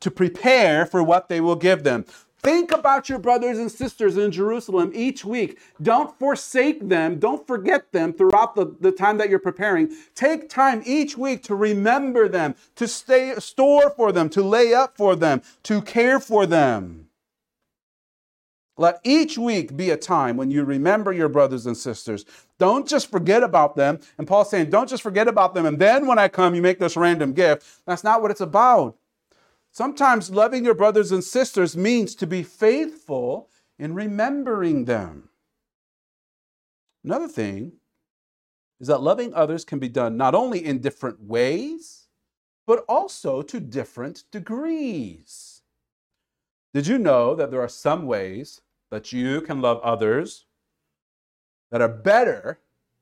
to 0.00 0.10
prepare 0.10 0.86
for 0.86 1.02
what 1.02 1.28
they 1.28 1.40
will 1.40 1.56
give 1.56 1.84
them. 1.84 2.06
Think 2.40 2.70
about 2.70 3.08
your 3.08 3.18
brothers 3.18 3.58
and 3.58 3.70
sisters 3.70 4.16
in 4.16 4.30
Jerusalem 4.30 4.92
each 4.94 5.24
week. 5.24 5.58
Don't 5.82 6.16
forsake 6.18 6.88
them. 6.88 7.18
Don't 7.18 7.44
forget 7.46 7.90
them 7.92 8.12
throughout 8.12 8.54
the, 8.54 8.76
the 8.80 8.92
time 8.92 9.18
that 9.18 9.28
you're 9.28 9.40
preparing. 9.40 9.90
Take 10.14 10.48
time 10.48 10.82
each 10.86 11.18
week 11.18 11.42
to 11.44 11.56
remember 11.56 12.28
them, 12.28 12.54
to 12.76 12.86
stay, 12.86 13.34
store 13.38 13.90
for 13.90 14.12
them, 14.12 14.28
to 14.30 14.42
lay 14.42 14.72
up 14.72 14.96
for 14.96 15.16
them, 15.16 15.42
to 15.64 15.82
care 15.82 16.20
for 16.20 16.46
them. 16.46 17.08
Let 18.76 19.00
each 19.02 19.36
week 19.36 19.76
be 19.76 19.90
a 19.90 19.96
time 19.96 20.36
when 20.36 20.52
you 20.52 20.62
remember 20.62 21.12
your 21.12 21.28
brothers 21.28 21.66
and 21.66 21.76
sisters. 21.76 22.24
Don't 22.60 22.86
just 22.86 23.10
forget 23.10 23.42
about 23.42 23.74
them. 23.74 23.98
And 24.16 24.28
Paul's 24.28 24.50
saying, 24.50 24.70
don't 24.70 24.88
just 24.88 25.02
forget 25.02 25.26
about 25.26 25.54
them. 25.54 25.66
And 25.66 25.80
then 25.80 26.06
when 26.06 26.20
I 26.20 26.28
come, 26.28 26.54
you 26.54 26.62
make 26.62 26.78
this 26.78 26.96
random 26.96 27.32
gift. 27.32 27.66
That's 27.86 28.04
not 28.04 28.22
what 28.22 28.30
it's 28.30 28.40
about. 28.40 28.96
Sometimes 29.72 30.30
loving 30.30 30.64
your 30.64 30.74
brothers 30.74 31.12
and 31.12 31.22
sisters 31.22 31.76
means 31.76 32.14
to 32.16 32.26
be 32.26 32.42
faithful 32.42 33.48
in 33.78 33.94
remembering 33.94 34.86
them. 34.86 35.28
Another 37.04 37.28
thing 37.28 37.72
is 38.80 38.88
that 38.88 39.02
loving 39.02 39.32
others 39.34 39.64
can 39.64 39.78
be 39.78 39.88
done 39.88 40.16
not 40.16 40.34
only 40.34 40.64
in 40.64 40.80
different 40.80 41.22
ways, 41.22 42.08
but 42.66 42.84
also 42.88 43.40
to 43.42 43.60
different 43.60 44.24
degrees. 44.30 45.62
Did 46.74 46.86
you 46.86 46.98
know 46.98 47.34
that 47.34 47.50
there 47.50 47.62
are 47.62 47.68
some 47.68 48.06
ways 48.06 48.60
that 48.90 49.12
you 49.12 49.40
can 49.40 49.60
love 49.60 49.80
others 49.82 50.44
that 51.70 51.80
are 51.80 51.88
better 51.88 52.60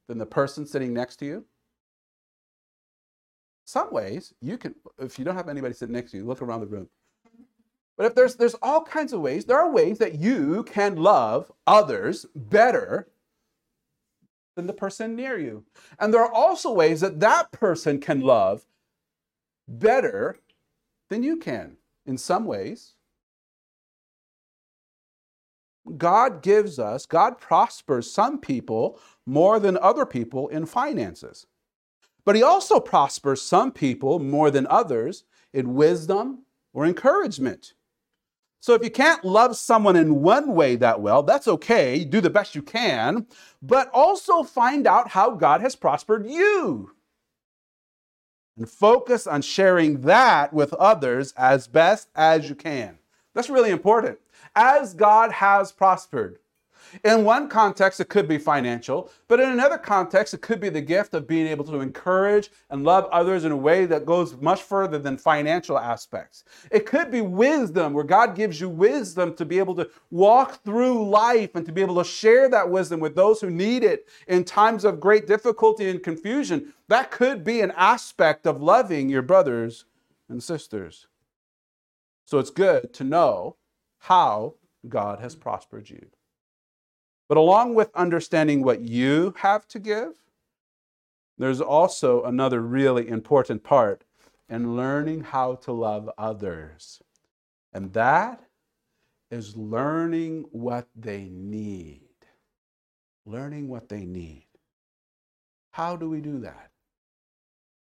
than 0.08 0.18
the 0.18 0.26
person 0.26 0.66
sitting 0.66 0.92
next 0.92 1.16
to 1.16 1.24
you? 1.24 1.44
Some 3.66 3.90
ways 3.90 4.32
you 4.40 4.56
can 4.56 4.74
if 4.98 5.18
you 5.18 5.24
don't 5.24 5.34
have 5.34 5.48
anybody 5.48 5.74
sitting 5.74 5.92
next 5.92 6.12
to 6.12 6.16
you 6.16 6.24
look 6.24 6.40
around 6.40 6.60
the 6.60 6.66
room. 6.66 6.88
But 7.98 8.06
if 8.06 8.14
there's 8.14 8.36
there's 8.36 8.54
all 8.62 8.82
kinds 8.82 9.12
of 9.12 9.20
ways 9.20 9.44
there 9.44 9.58
are 9.58 9.70
ways 9.70 9.98
that 9.98 10.14
you 10.14 10.62
can 10.64 10.96
love 10.96 11.52
others 11.66 12.26
better 12.34 13.08
than 14.54 14.66
the 14.66 14.72
person 14.72 15.16
near 15.16 15.38
you. 15.38 15.64
And 15.98 16.14
there 16.14 16.22
are 16.22 16.32
also 16.32 16.72
ways 16.72 17.00
that 17.00 17.20
that 17.20 17.52
person 17.52 18.00
can 18.00 18.20
love 18.20 18.64
better 19.68 20.38
than 21.10 21.22
you 21.22 21.36
can. 21.36 21.76
In 22.06 22.16
some 22.16 22.46
ways 22.46 22.94
god 25.96 26.42
gives 26.42 26.80
us 26.80 27.06
god 27.06 27.38
prospers 27.38 28.10
some 28.10 28.40
people 28.40 28.98
more 29.24 29.60
than 29.60 29.78
other 29.78 30.04
people 30.04 30.48
in 30.48 30.66
finances 30.66 31.46
but 32.26 32.36
he 32.36 32.42
also 32.42 32.80
prospers 32.80 33.40
some 33.40 33.72
people 33.72 34.18
more 34.18 34.50
than 34.50 34.66
others 34.66 35.24
in 35.54 35.74
wisdom 35.74 36.42
or 36.74 36.84
encouragement. 36.84 37.72
So 38.60 38.74
if 38.74 38.82
you 38.82 38.90
can't 38.90 39.24
love 39.24 39.56
someone 39.56 39.94
in 39.94 40.22
one 40.22 40.54
way 40.54 40.74
that 40.74 41.00
well, 41.00 41.22
that's 41.22 41.46
okay. 41.46 42.04
Do 42.04 42.20
the 42.20 42.28
best 42.28 42.56
you 42.56 42.62
can, 42.62 43.26
but 43.62 43.88
also 43.94 44.42
find 44.42 44.88
out 44.88 45.08
how 45.08 45.30
God 45.30 45.60
has 45.60 45.76
prospered 45.76 46.28
you. 46.28 46.90
And 48.56 48.68
focus 48.68 49.28
on 49.28 49.42
sharing 49.42 50.00
that 50.00 50.52
with 50.52 50.74
others 50.74 51.32
as 51.36 51.68
best 51.68 52.08
as 52.16 52.48
you 52.48 52.56
can. 52.56 52.98
That's 53.34 53.50
really 53.50 53.70
important. 53.70 54.18
As 54.56 54.94
God 54.94 55.30
has 55.30 55.70
prospered, 55.70 56.38
in 57.04 57.24
one 57.24 57.48
context, 57.48 58.00
it 58.00 58.08
could 58.08 58.28
be 58.28 58.38
financial, 58.38 59.10
but 59.28 59.40
in 59.40 59.50
another 59.50 59.78
context, 59.78 60.34
it 60.34 60.40
could 60.40 60.60
be 60.60 60.68
the 60.68 60.80
gift 60.80 61.14
of 61.14 61.26
being 61.26 61.46
able 61.46 61.64
to 61.64 61.80
encourage 61.80 62.50
and 62.70 62.84
love 62.84 63.06
others 63.12 63.44
in 63.44 63.52
a 63.52 63.56
way 63.56 63.86
that 63.86 64.06
goes 64.06 64.36
much 64.36 64.62
further 64.62 64.98
than 64.98 65.16
financial 65.18 65.78
aspects. 65.78 66.44
It 66.70 66.86
could 66.86 67.10
be 67.10 67.20
wisdom, 67.20 67.92
where 67.92 68.04
God 68.04 68.34
gives 68.34 68.60
you 68.60 68.68
wisdom 68.68 69.34
to 69.34 69.44
be 69.44 69.58
able 69.58 69.74
to 69.76 69.90
walk 70.10 70.62
through 70.64 71.08
life 71.08 71.54
and 71.54 71.66
to 71.66 71.72
be 71.72 71.82
able 71.82 71.96
to 71.96 72.04
share 72.04 72.48
that 72.48 72.70
wisdom 72.70 73.00
with 73.00 73.14
those 73.14 73.40
who 73.40 73.50
need 73.50 73.84
it 73.84 74.08
in 74.28 74.44
times 74.44 74.84
of 74.84 75.00
great 75.00 75.26
difficulty 75.26 75.88
and 75.88 76.02
confusion. 76.02 76.72
That 76.88 77.10
could 77.10 77.44
be 77.44 77.60
an 77.60 77.72
aspect 77.76 78.46
of 78.46 78.62
loving 78.62 79.08
your 79.08 79.22
brothers 79.22 79.84
and 80.28 80.42
sisters. 80.42 81.06
So 82.24 82.38
it's 82.38 82.50
good 82.50 82.92
to 82.94 83.04
know 83.04 83.56
how 83.98 84.54
God 84.88 85.20
has 85.20 85.34
prospered 85.34 85.88
you. 85.90 86.06
But 87.28 87.38
along 87.38 87.74
with 87.74 87.90
understanding 87.94 88.62
what 88.62 88.80
you 88.80 89.34
have 89.38 89.66
to 89.68 89.78
give, 89.78 90.12
there's 91.38 91.60
also 91.60 92.22
another 92.22 92.60
really 92.60 93.08
important 93.08 93.62
part 93.62 94.04
in 94.48 94.76
learning 94.76 95.22
how 95.22 95.56
to 95.56 95.72
love 95.72 96.08
others. 96.16 97.02
And 97.72 97.92
that 97.92 98.42
is 99.30 99.56
learning 99.56 100.46
what 100.50 100.88
they 100.94 101.28
need. 101.28 102.02
Learning 103.26 103.68
what 103.68 103.88
they 103.88 104.06
need. 104.06 104.46
How 105.72 105.96
do 105.96 106.08
we 106.08 106.20
do 106.20 106.38
that? 106.40 106.70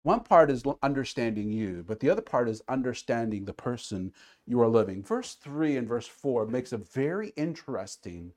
One 0.04 0.20
part 0.20 0.50
is 0.50 0.64
understanding 0.82 1.52
you, 1.52 1.84
but 1.87 2.00
the 2.00 2.11
other 2.11 2.22
part 2.22 2.49
is 2.49 2.62
understanding 2.68 3.44
the 3.44 3.52
person 3.52 4.12
you 4.46 4.61
are 4.61 4.68
living. 4.68 5.02
Verse 5.02 5.34
3 5.34 5.76
and 5.76 5.87
verse 5.87 6.08
4 6.08 6.46
makes 6.46 6.72
a 6.72 6.78
very 6.78 7.28
interesting 7.37 8.32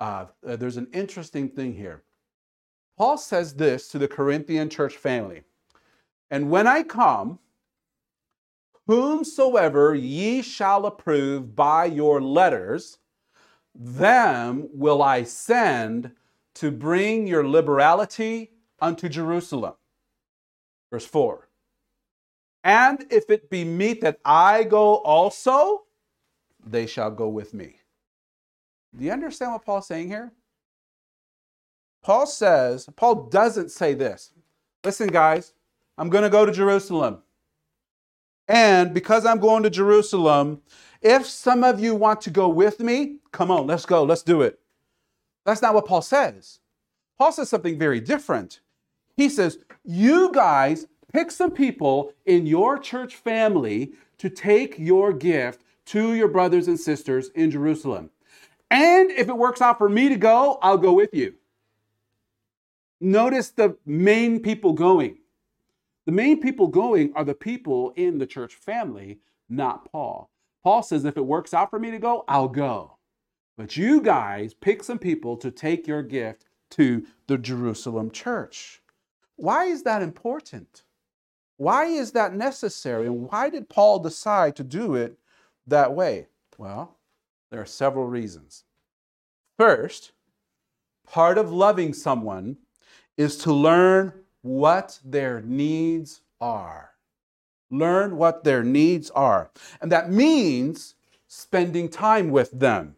uh, 0.00 0.26
there's 0.42 0.78
an 0.78 0.88
interesting 0.92 1.48
thing 1.48 1.74
here. 1.74 2.02
Paul 2.96 3.18
says 3.18 3.54
this 3.54 3.88
to 3.88 3.98
the 3.98 4.08
Corinthian 4.08 4.68
church 4.68 4.96
family 4.96 5.42
And 6.30 6.50
when 6.50 6.66
I 6.66 6.82
come, 6.82 7.38
whomsoever 8.86 9.94
ye 9.94 10.42
shall 10.42 10.86
approve 10.86 11.54
by 11.54 11.84
your 11.84 12.20
letters, 12.20 12.98
them 13.74 14.68
will 14.72 15.02
I 15.02 15.22
send 15.22 16.12
to 16.54 16.70
bring 16.70 17.26
your 17.26 17.46
liberality 17.46 18.50
unto 18.80 19.08
Jerusalem. 19.08 19.74
Verse 20.90 21.06
4. 21.06 21.48
And 22.64 23.06
if 23.10 23.30
it 23.30 23.48
be 23.48 23.64
meet 23.64 24.00
that 24.00 24.18
I 24.24 24.64
go 24.64 24.96
also, 24.96 25.84
they 26.66 26.86
shall 26.86 27.10
go 27.10 27.28
with 27.28 27.54
me. 27.54 27.79
Do 28.96 29.04
you 29.04 29.12
understand 29.12 29.52
what 29.52 29.64
Paul's 29.64 29.86
saying 29.86 30.08
here? 30.08 30.32
Paul 32.02 32.26
says, 32.26 32.88
Paul 32.96 33.28
doesn't 33.28 33.70
say 33.70 33.94
this. 33.94 34.32
Listen, 34.84 35.08
guys, 35.08 35.52
I'm 35.98 36.08
going 36.08 36.24
to 36.24 36.30
go 36.30 36.46
to 36.46 36.52
Jerusalem. 36.52 37.22
And 38.48 38.92
because 38.92 39.26
I'm 39.26 39.38
going 39.38 39.62
to 39.62 39.70
Jerusalem, 39.70 40.62
if 41.02 41.26
some 41.26 41.62
of 41.62 41.78
you 41.78 41.94
want 41.94 42.20
to 42.22 42.30
go 42.30 42.48
with 42.48 42.80
me, 42.80 43.18
come 43.32 43.50
on, 43.50 43.66
let's 43.66 43.86
go, 43.86 44.02
let's 44.02 44.22
do 44.22 44.42
it. 44.42 44.58
That's 45.44 45.62
not 45.62 45.74
what 45.74 45.86
Paul 45.86 46.02
says. 46.02 46.58
Paul 47.18 47.32
says 47.32 47.48
something 47.48 47.78
very 47.78 48.00
different. 48.00 48.60
He 49.16 49.28
says, 49.28 49.58
You 49.84 50.32
guys 50.32 50.86
pick 51.12 51.30
some 51.30 51.50
people 51.50 52.12
in 52.26 52.46
your 52.46 52.78
church 52.78 53.16
family 53.16 53.92
to 54.18 54.30
take 54.30 54.78
your 54.78 55.12
gift 55.12 55.62
to 55.86 56.14
your 56.14 56.28
brothers 56.28 56.68
and 56.68 56.78
sisters 56.78 57.28
in 57.34 57.50
Jerusalem. 57.50 58.10
And 58.70 59.10
if 59.10 59.28
it 59.28 59.36
works 59.36 59.60
out 59.60 59.78
for 59.78 59.88
me 59.88 60.08
to 60.08 60.16
go, 60.16 60.58
I'll 60.62 60.78
go 60.78 60.92
with 60.92 61.12
you. 61.12 61.34
Notice 63.00 63.50
the 63.50 63.76
main 63.84 64.40
people 64.40 64.72
going. 64.72 65.18
The 66.06 66.12
main 66.12 66.40
people 66.40 66.68
going 66.68 67.12
are 67.14 67.24
the 67.24 67.34
people 67.34 67.92
in 67.96 68.18
the 68.18 68.26
church 68.26 68.54
family, 68.54 69.18
not 69.48 69.90
Paul. 69.90 70.30
Paul 70.62 70.82
says, 70.82 71.04
if 71.04 71.16
it 71.16 71.24
works 71.24 71.54
out 71.54 71.70
for 71.70 71.78
me 71.78 71.90
to 71.90 71.98
go, 71.98 72.24
I'll 72.28 72.48
go. 72.48 72.98
But 73.56 73.76
you 73.76 74.00
guys 74.00 74.54
pick 74.54 74.82
some 74.82 74.98
people 74.98 75.36
to 75.38 75.50
take 75.50 75.86
your 75.86 76.02
gift 76.02 76.44
to 76.70 77.06
the 77.26 77.38
Jerusalem 77.38 78.10
church. 78.10 78.82
Why 79.36 79.64
is 79.64 79.82
that 79.82 80.02
important? 80.02 80.84
Why 81.56 81.86
is 81.86 82.12
that 82.12 82.34
necessary? 82.34 83.06
And 83.06 83.30
why 83.30 83.50
did 83.50 83.68
Paul 83.68 83.98
decide 83.98 84.56
to 84.56 84.64
do 84.64 84.94
it 84.94 85.18
that 85.66 85.94
way? 85.94 86.28
Well, 86.56 86.96
there 87.50 87.60
are 87.60 87.66
several 87.66 88.06
reasons. 88.06 88.64
First, 89.58 90.12
part 91.06 91.36
of 91.36 91.52
loving 91.52 91.92
someone 91.92 92.56
is 93.16 93.36
to 93.38 93.52
learn 93.52 94.12
what 94.42 94.98
their 95.04 95.42
needs 95.42 96.22
are. 96.40 96.92
Learn 97.70 98.16
what 98.16 98.44
their 98.44 98.62
needs 98.64 99.10
are. 99.10 99.50
And 99.80 99.92
that 99.92 100.10
means 100.10 100.94
spending 101.28 101.88
time 101.88 102.30
with 102.30 102.50
them, 102.58 102.96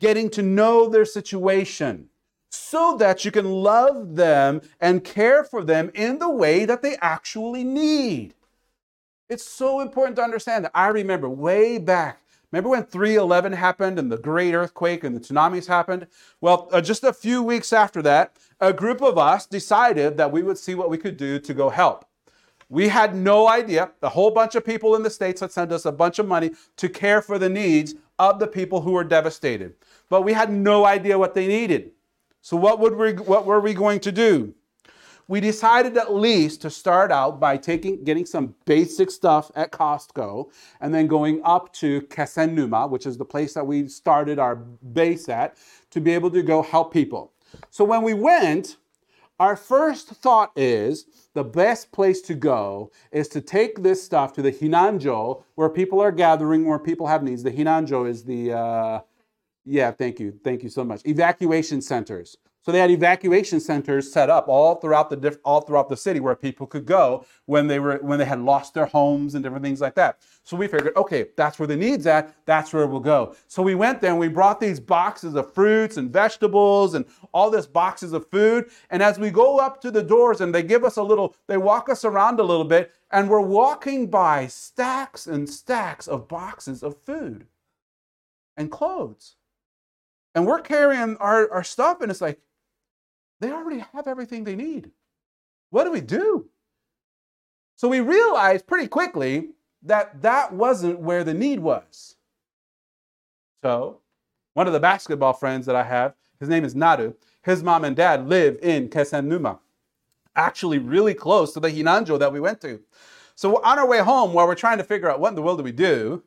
getting 0.00 0.30
to 0.30 0.42
know 0.42 0.88
their 0.88 1.04
situation, 1.04 2.08
so 2.50 2.96
that 2.96 3.24
you 3.24 3.30
can 3.30 3.44
love 3.44 4.16
them 4.16 4.62
and 4.80 5.04
care 5.04 5.44
for 5.44 5.62
them 5.62 5.90
in 5.94 6.18
the 6.18 6.30
way 6.30 6.64
that 6.64 6.82
they 6.82 6.96
actually 7.02 7.62
need. 7.62 8.34
It's 9.28 9.44
so 9.44 9.80
important 9.80 10.16
to 10.16 10.22
understand 10.22 10.64
that. 10.64 10.72
I 10.74 10.88
remember 10.88 11.28
way 11.28 11.78
back 11.78 12.22
Remember 12.50 12.70
when 12.70 12.84
311 12.84 13.52
happened 13.52 13.98
and 13.98 14.10
the 14.10 14.16
great 14.16 14.54
earthquake 14.54 15.04
and 15.04 15.14
the 15.14 15.20
tsunamis 15.20 15.66
happened? 15.66 16.06
Well, 16.40 16.68
uh, 16.72 16.80
just 16.80 17.04
a 17.04 17.12
few 17.12 17.42
weeks 17.42 17.72
after 17.72 18.00
that, 18.02 18.36
a 18.58 18.72
group 18.72 19.02
of 19.02 19.18
us 19.18 19.46
decided 19.46 20.16
that 20.16 20.32
we 20.32 20.42
would 20.42 20.56
see 20.56 20.74
what 20.74 20.88
we 20.88 20.96
could 20.96 21.16
do 21.16 21.38
to 21.38 21.54
go 21.54 21.68
help. 21.68 22.06
We 22.70 22.88
had 22.88 23.14
no 23.14 23.48
idea. 23.48 23.90
A 24.02 24.10
whole 24.10 24.30
bunch 24.30 24.54
of 24.54 24.64
people 24.64 24.94
in 24.94 25.02
the 25.02 25.10
States 25.10 25.40
had 25.40 25.52
sent 25.52 25.72
us 25.72 25.84
a 25.84 25.92
bunch 25.92 26.18
of 26.18 26.26
money 26.26 26.52
to 26.76 26.88
care 26.88 27.20
for 27.22 27.38
the 27.38 27.48
needs 27.48 27.94
of 28.18 28.38
the 28.38 28.46
people 28.46 28.80
who 28.80 28.92
were 28.92 29.04
devastated. 29.04 29.74
But 30.08 30.22
we 30.22 30.32
had 30.32 30.50
no 30.50 30.84
idea 30.84 31.18
what 31.18 31.34
they 31.34 31.46
needed. 31.46 31.92
So, 32.40 32.56
what, 32.56 32.78
would 32.80 32.96
we, 32.96 33.12
what 33.12 33.46
were 33.46 33.60
we 33.60 33.74
going 33.74 34.00
to 34.00 34.12
do? 34.12 34.54
We 35.30 35.40
decided 35.40 35.98
at 35.98 36.14
least 36.14 36.62
to 36.62 36.70
start 36.70 37.12
out 37.12 37.38
by 37.38 37.58
taking 37.58 38.02
getting 38.02 38.24
some 38.24 38.54
basic 38.64 39.10
stuff 39.10 39.50
at 39.54 39.70
Costco 39.70 40.50
and 40.80 40.94
then 40.94 41.06
going 41.06 41.42
up 41.44 41.70
to 41.74 42.00
Kesennuma, 42.02 42.88
which 42.88 43.04
is 43.04 43.18
the 43.18 43.26
place 43.26 43.52
that 43.52 43.66
we 43.66 43.88
started 43.88 44.38
our 44.38 44.56
base 44.56 45.28
at, 45.28 45.58
to 45.90 46.00
be 46.00 46.12
able 46.12 46.30
to 46.30 46.42
go 46.42 46.62
help 46.62 46.94
people. 46.94 47.34
So 47.70 47.84
when 47.84 48.02
we 48.02 48.14
went, 48.14 48.78
our 49.38 49.54
first 49.54 50.08
thought 50.08 50.50
is 50.56 51.06
the 51.34 51.44
best 51.44 51.92
place 51.92 52.22
to 52.22 52.34
go 52.34 52.90
is 53.12 53.28
to 53.28 53.42
take 53.42 53.82
this 53.82 54.02
stuff 54.02 54.32
to 54.32 54.42
the 54.42 54.50
Hinanjo, 54.50 55.42
where 55.56 55.68
people 55.68 56.00
are 56.00 56.10
gathering, 56.10 56.66
where 56.66 56.78
people 56.78 57.06
have 57.06 57.22
needs. 57.22 57.42
The 57.42 57.52
Hinanjo 57.52 58.08
is 58.08 58.24
the, 58.24 58.52
uh, 58.52 59.00
yeah, 59.64 59.92
thank 59.92 60.18
you, 60.18 60.32
thank 60.42 60.62
you 60.62 60.70
so 60.70 60.84
much. 60.84 61.02
Evacuation 61.04 61.82
centers. 61.82 62.38
So 62.68 62.72
they 62.72 62.80
had 62.80 62.90
evacuation 62.90 63.60
centers 63.60 64.12
set 64.12 64.28
up 64.28 64.46
all 64.46 64.74
throughout 64.74 65.08
the 65.08 65.40
all 65.42 65.62
throughout 65.62 65.88
the 65.88 65.96
city 65.96 66.20
where 66.20 66.36
people 66.36 66.66
could 66.66 66.84
go 66.84 67.24
when 67.46 67.66
they 67.66 67.78
were 67.78 67.96
when 68.02 68.18
they 68.18 68.26
had 68.26 68.40
lost 68.40 68.74
their 68.74 68.84
homes 68.84 69.34
and 69.34 69.42
different 69.42 69.64
things 69.64 69.80
like 69.80 69.94
that. 69.94 70.18
So 70.42 70.54
we 70.54 70.66
figured, 70.66 70.94
okay, 70.94 71.28
that's 71.34 71.58
where 71.58 71.66
the 71.66 71.78
needs 71.78 72.06
at. 72.06 72.36
That's 72.44 72.74
where 72.74 72.86
we'll 72.86 73.00
go. 73.00 73.34
So 73.46 73.62
we 73.62 73.74
went 73.74 74.02
there 74.02 74.10
and 74.10 74.20
we 74.20 74.28
brought 74.28 74.60
these 74.60 74.80
boxes 74.80 75.34
of 75.34 75.54
fruits 75.54 75.96
and 75.96 76.12
vegetables 76.12 76.92
and 76.92 77.06
all 77.32 77.50
this 77.50 77.66
boxes 77.66 78.12
of 78.12 78.30
food. 78.30 78.68
And 78.90 79.02
as 79.02 79.18
we 79.18 79.30
go 79.30 79.58
up 79.58 79.80
to 79.80 79.90
the 79.90 80.02
doors 80.02 80.42
and 80.42 80.54
they 80.54 80.62
give 80.62 80.84
us 80.84 80.98
a 80.98 81.02
little, 81.02 81.36
they 81.46 81.56
walk 81.56 81.88
us 81.88 82.04
around 82.04 82.38
a 82.38 82.42
little 82.42 82.66
bit, 82.66 82.92
and 83.10 83.30
we're 83.30 83.40
walking 83.40 84.10
by 84.10 84.46
stacks 84.46 85.26
and 85.26 85.48
stacks 85.48 86.06
of 86.06 86.28
boxes 86.28 86.82
of 86.82 87.00
food 87.00 87.46
and 88.58 88.70
clothes. 88.70 89.36
And 90.34 90.46
we're 90.46 90.60
carrying 90.60 91.16
our, 91.16 91.50
our 91.50 91.64
stuff, 91.64 92.02
and 92.02 92.10
it's 92.10 92.20
like, 92.20 92.38
they 93.40 93.50
already 93.50 93.84
have 93.92 94.06
everything 94.06 94.44
they 94.44 94.56
need. 94.56 94.90
What 95.70 95.84
do 95.84 95.92
we 95.92 96.00
do? 96.00 96.48
So 97.76 97.88
we 97.88 98.00
realized 98.00 98.66
pretty 98.66 98.88
quickly 98.88 99.50
that 99.82 100.22
that 100.22 100.52
wasn't 100.52 101.00
where 101.00 101.24
the 101.24 101.34
need 101.34 101.60
was. 101.60 102.16
So, 103.62 104.00
one 104.54 104.66
of 104.66 104.72
the 104.72 104.80
basketball 104.80 105.32
friends 105.32 105.66
that 105.66 105.76
I 105.76 105.84
have, 105.84 106.14
his 106.40 106.48
name 106.48 106.64
is 106.64 106.74
Naru, 106.74 107.14
his 107.42 107.62
mom 107.62 107.84
and 107.84 107.96
dad 107.96 108.28
live 108.28 108.58
in 108.62 108.88
Kesennuma, 108.88 109.58
actually 110.36 110.78
really 110.78 111.14
close 111.14 111.52
to 111.54 111.60
the 111.60 111.70
Hinanjo 111.70 112.18
that 112.18 112.32
we 112.32 112.40
went 112.40 112.60
to. 112.62 112.80
So, 113.34 113.62
on 113.62 113.78
our 113.78 113.86
way 113.86 113.98
home, 113.98 114.32
while 114.32 114.46
we're 114.46 114.54
trying 114.54 114.78
to 114.78 114.84
figure 114.84 115.10
out 115.10 115.20
what 115.20 115.30
in 115.30 115.34
the 115.34 115.42
world 115.42 115.58
do 115.58 115.64
we 115.64 115.72
do, 115.72 116.22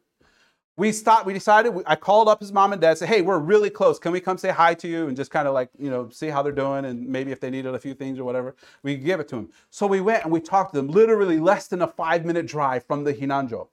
we 0.78 0.92
stopped, 0.92 1.26
we 1.26 1.34
decided, 1.34 1.74
I 1.86 1.96
called 1.96 2.30
up 2.30 2.40
his 2.40 2.54
mom 2.54 2.72
and 2.72 2.82
dad, 2.82 2.98
said, 2.98 3.10
hey, 3.10 3.22
we're 3.22 3.40
really 3.40 3.70
close. 3.70 4.00
Can 4.00 4.14
we 4.14 4.22
come 4.22 4.38
say 4.38 4.50
hi 4.50 4.74
to 4.76 4.88
you 4.88 5.08
and 5.08 5.18
just 5.18 5.30
kind 5.30 5.48
of 5.48 5.54
like, 5.54 5.70
you 5.78 5.90
know, 5.90 6.10
see 6.10 6.28
how 6.28 6.42
they're 6.42 6.54
doing 6.54 6.86
and 6.86 7.08
maybe 7.08 7.32
if 7.32 7.42
they 7.42 7.50
needed 7.50 7.76
a 7.76 7.80
few 7.80 7.94
things 7.94 8.18
or 8.18 8.24
whatever, 8.24 8.56
we 8.82 8.96
could 8.96 9.06
give 9.06 9.20
it 9.20 9.28
to 9.28 9.36
them. 9.36 9.50
So 9.70 9.86
we 9.86 10.00
went 10.00 10.24
and 10.24 10.32
we 10.32 10.40
talked 10.40 10.74
to 10.74 10.80
them, 10.80 10.88
literally 10.88 11.40
less 11.40 11.68
than 11.68 11.82
a 11.82 11.88
five 11.88 12.26
minute 12.26 12.48
drive 12.48 12.86
from 12.86 13.04
the 13.04 13.14
Hinanjo. 13.14 13.68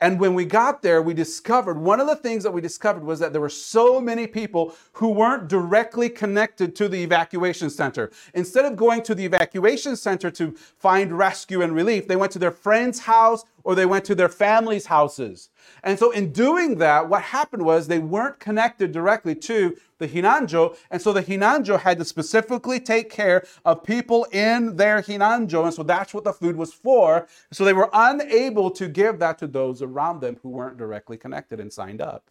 And 0.00 0.20
when 0.20 0.34
we 0.34 0.44
got 0.44 0.82
there, 0.82 1.00
we 1.00 1.14
discovered, 1.14 1.78
one 1.78 2.00
of 2.00 2.06
the 2.06 2.16
things 2.16 2.42
that 2.42 2.52
we 2.52 2.60
discovered 2.60 3.02
was 3.02 3.18
that 3.20 3.32
there 3.32 3.40
were 3.40 3.48
so 3.48 3.98
many 3.98 4.26
people 4.26 4.76
who 4.92 5.08
weren't 5.08 5.48
directly 5.48 6.10
connected 6.10 6.76
to 6.76 6.88
the 6.88 7.02
evacuation 7.02 7.70
center. 7.70 8.10
Instead 8.34 8.66
of 8.66 8.76
going 8.76 9.02
to 9.04 9.14
the 9.14 9.24
evacuation 9.24 9.96
center 9.96 10.30
to 10.30 10.52
find 10.52 11.16
rescue 11.16 11.62
and 11.62 11.74
relief, 11.74 12.06
they 12.06 12.16
went 12.16 12.30
to 12.32 12.38
their 12.38 12.50
friend's 12.50 13.00
house 13.00 13.44
or 13.64 13.74
they 13.74 13.86
went 13.86 14.04
to 14.06 14.14
their 14.14 14.28
families' 14.28 14.86
houses. 14.86 15.50
And 15.82 15.98
so, 15.98 16.10
in 16.10 16.32
doing 16.32 16.78
that, 16.78 17.08
what 17.08 17.22
happened 17.22 17.64
was 17.64 17.86
they 17.86 17.98
weren't 17.98 18.40
connected 18.40 18.92
directly 18.92 19.34
to 19.36 19.76
the 19.98 20.08
Hinanjo. 20.08 20.76
And 20.90 21.00
so, 21.00 21.12
the 21.12 21.22
Hinanjo 21.22 21.80
had 21.80 21.98
to 21.98 22.04
specifically 22.04 22.80
take 22.80 23.10
care 23.10 23.44
of 23.64 23.84
people 23.84 24.26
in 24.32 24.76
their 24.76 25.02
Hinanjo. 25.02 25.64
And 25.64 25.74
so, 25.74 25.82
that's 25.82 26.14
what 26.14 26.24
the 26.24 26.32
food 26.32 26.56
was 26.56 26.72
for. 26.72 27.26
So, 27.52 27.64
they 27.64 27.72
were 27.72 27.90
unable 27.92 28.70
to 28.72 28.88
give 28.88 29.18
that 29.20 29.38
to 29.38 29.46
those 29.46 29.82
around 29.82 30.20
them 30.20 30.38
who 30.42 30.50
weren't 30.50 30.78
directly 30.78 31.16
connected 31.16 31.60
and 31.60 31.72
signed 31.72 32.00
up. 32.00 32.30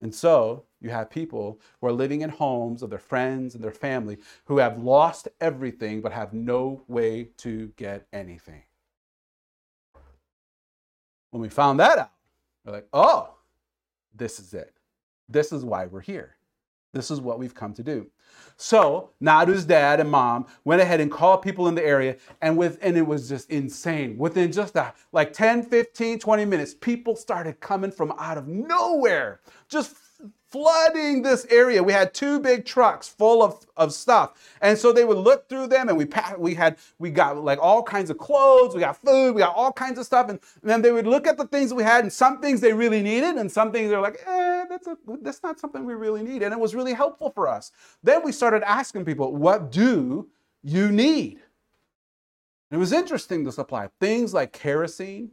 And 0.00 0.14
so, 0.14 0.64
you 0.80 0.90
have 0.90 1.10
people 1.10 1.60
who 1.80 1.88
are 1.88 1.92
living 1.92 2.20
in 2.20 2.30
homes 2.30 2.82
of 2.82 2.90
their 2.90 2.98
friends 3.00 3.54
and 3.54 3.64
their 3.64 3.72
family 3.72 4.18
who 4.44 4.58
have 4.58 4.82
lost 4.82 5.28
everything 5.40 6.00
but 6.00 6.12
have 6.12 6.32
no 6.32 6.82
way 6.86 7.30
to 7.38 7.72
get 7.76 8.06
anything. 8.12 8.62
When 11.30 11.42
we 11.42 11.48
found 11.48 11.80
that 11.80 11.98
out, 11.98 12.12
we're 12.64 12.72
like, 12.72 12.88
oh, 12.92 13.34
this 14.14 14.38
is 14.40 14.54
it. 14.54 14.74
This 15.28 15.52
is 15.52 15.64
why 15.64 15.86
we're 15.86 16.00
here. 16.00 16.36
This 16.94 17.10
is 17.10 17.20
what 17.20 17.38
we've 17.38 17.54
come 17.54 17.74
to 17.74 17.82
do. 17.82 18.06
So 18.56 19.10
Nadu's 19.20 19.64
dad 19.64 20.00
and 20.00 20.10
mom 20.10 20.46
went 20.64 20.80
ahead 20.80 21.00
and 21.00 21.10
called 21.10 21.42
people 21.42 21.68
in 21.68 21.74
the 21.74 21.84
area, 21.84 22.16
and 22.40 22.56
with 22.56 22.78
and 22.82 22.96
it 22.96 23.06
was 23.06 23.28
just 23.28 23.50
insane. 23.50 24.16
Within 24.16 24.50
just 24.50 24.74
a, 24.74 24.94
like 25.12 25.32
10, 25.32 25.64
15, 25.64 26.18
20 26.18 26.44
minutes, 26.44 26.74
people 26.74 27.14
started 27.14 27.60
coming 27.60 27.90
from 27.90 28.12
out 28.18 28.38
of 28.38 28.48
nowhere, 28.48 29.40
just 29.68 29.94
flooding 30.50 31.22
this 31.22 31.46
area. 31.50 31.82
We 31.82 31.92
had 31.92 32.14
two 32.14 32.40
big 32.40 32.64
trucks 32.64 33.08
full 33.08 33.42
of, 33.42 33.66
of 33.76 33.92
stuff. 33.92 34.56
And 34.62 34.78
so 34.78 34.92
they 34.92 35.04
would 35.04 35.18
look 35.18 35.48
through 35.48 35.66
them 35.68 35.88
and 35.88 35.98
we 35.98 36.06
we 36.38 36.54
had 36.54 36.78
we 36.98 37.10
got 37.10 37.36
like 37.36 37.58
all 37.60 37.82
kinds 37.82 38.10
of 38.10 38.18
clothes, 38.18 38.74
we 38.74 38.80
got 38.80 38.96
food, 38.96 39.34
we 39.34 39.40
got 39.40 39.54
all 39.54 39.72
kinds 39.72 39.98
of 39.98 40.06
stuff. 40.06 40.28
And, 40.28 40.38
and 40.62 40.70
then 40.70 40.82
they 40.82 40.92
would 40.92 41.06
look 41.06 41.26
at 41.26 41.36
the 41.36 41.46
things 41.46 41.74
we 41.74 41.82
had 41.82 42.04
and 42.04 42.12
some 42.12 42.40
things 42.40 42.60
they 42.60 42.72
really 42.72 43.02
needed 43.02 43.36
and 43.36 43.50
some 43.50 43.72
things 43.72 43.90
they're 43.90 44.00
like, 44.00 44.20
eh, 44.26 44.64
that's 44.68 44.86
a, 44.86 44.96
that's 45.20 45.42
not 45.42 45.60
something 45.60 45.84
we 45.84 45.94
really 45.94 46.22
need. 46.22 46.42
And 46.42 46.52
it 46.52 46.60
was 46.60 46.74
really 46.74 46.94
helpful 46.94 47.30
for 47.30 47.48
us. 47.48 47.72
Then 48.02 48.22
we 48.24 48.32
started 48.32 48.62
asking 48.68 49.04
people, 49.04 49.34
what 49.36 49.70
do 49.70 50.28
you 50.62 50.90
need? 50.90 51.40
And 52.70 52.76
it 52.76 52.80
was 52.80 52.92
interesting 52.92 53.44
to 53.44 53.52
supply 53.52 53.88
things 54.00 54.34
like 54.34 54.52
kerosene, 54.52 55.32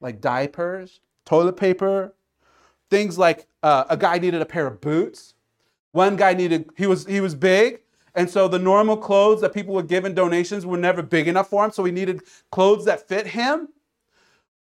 like 0.00 0.20
diapers, 0.20 1.00
toilet 1.24 1.56
paper, 1.56 2.14
Things 2.90 3.18
like 3.18 3.46
uh, 3.62 3.84
a 3.88 3.96
guy 3.96 4.18
needed 4.18 4.40
a 4.40 4.46
pair 4.46 4.66
of 4.66 4.80
boots. 4.80 5.34
One 5.92 6.16
guy 6.16 6.34
needed, 6.34 6.70
he 6.76 6.86
was, 6.86 7.06
he 7.06 7.20
was 7.20 7.34
big. 7.34 7.80
And 8.14 8.30
so 8.30 8.48
the 8.48 8.58
normal 8.58 8.96
clothes 8.96 9.42
that 9.42 9.52
people 9.52 9.74
were 9.74 9.82
give 9.82 10.04
in 10.04 10.14
donations 10.14 10.64
were 10.64 10.78
never 10.78 11.02
big 11.02 11.28
enough 11.28 11.50
for 11.50 11.64
him. 11.64 11.70
So 11.70 11.84
he 11.84 11.92
needed 11.92 12.22
clothes 12.50 12.84
that 12.86 13.06
fit 13.06 13.26
him. 13.26 13.68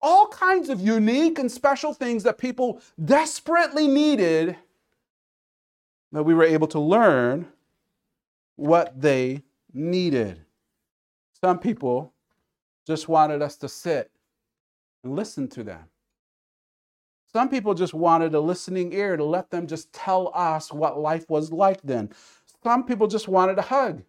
All 0.03 0.27
kinds 0.29 0.69
of 0.69 0.81
unique 0.81 1.39
and 1.39 1.51
special 1.51 1.95
things 1.95 2.25
that 2.25 2.37
people 2.37 2.81
desperately 3.03 3.87
needed 3.87 4.57
that 6.13 6.23
we 6.23 6.35
were 6.35 6.45
able 6.45 6.67
to 6.69 6.81
learn 6.81 7.47
what 8.57 9.01
they 9.01 9.43
needed. 9.73 10.41
Some 11.41 11.59
people 11.59 12.13
just 12.87 13.09
wanted 13.09 13.43
us 13.43 13.57
to 13.57 13.69
sit 13.69 14.11
and 15.03 15.17
listen 15.17 15.49
to 15.49 15.65
them. 15.65 15.85
Some 17.35 17.51
people 17.51 17.75
just 17.75 17.95
wanted 17.95 18.35
a 18.35 18.41
listening 18.41 18.95
ear 18.95 19.19
to 19.19 19.25
let 19.25 19.51
them 19.51 19.67
just 19.67 19.93
tell 19.93 20.33
us 20.35 20.73
what 20.73 21.01
life 21.01 21.29
was 21.29 21.53
like 21.53 21.83
then. 21.83 22.11
Some 22.63 22.85
people 22.85 23.09
just 23.09 23.29
wanted 23.29 23.59
a 23.59 23.63
hug. 23.63 24.05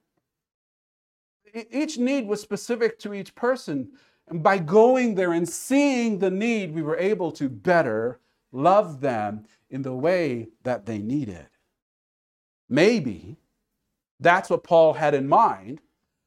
Each 1.72 1.98
need 1.98 2.28
was 2.28 2.42
specific 2.42 3.00
to 3.00 3.16
each 3.16 3.36
person. 3.36 3.94
And 4.30 4.44
by 4.44 4.60
going 4.60 5.16
there 5.16 5.34
and 5.34 5.50
seeing 5.50 6.20
the 6.20 6.32
need, 6.32 6.76
we 6.76 6.84
were 6.84 6.98
able 6.98 7.32
to 7.34 7.50
better 7.50 8.20
love 8.52 9.02
them 9.02 9.46
in 9.72 9.82
the 9.82 9.96
way 9.96 10.50
that 10.64 10.86
they 10.86 11.00
needed. 11.00 11.48
Maybe 12.70 13.38
That's 14.20 14.50
what 14.50 14.64
Paul 14.64 14.94
had 14.94 15.14
in 15.14 15.28
mind 15.28 15.82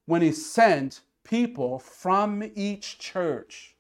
when 0.07 0.23
he 0.23 0.33
sent 0.33 1.03
people 1.25 1.79
from 1.79 2.45
each 2.55 2.99
church 2.99 3.77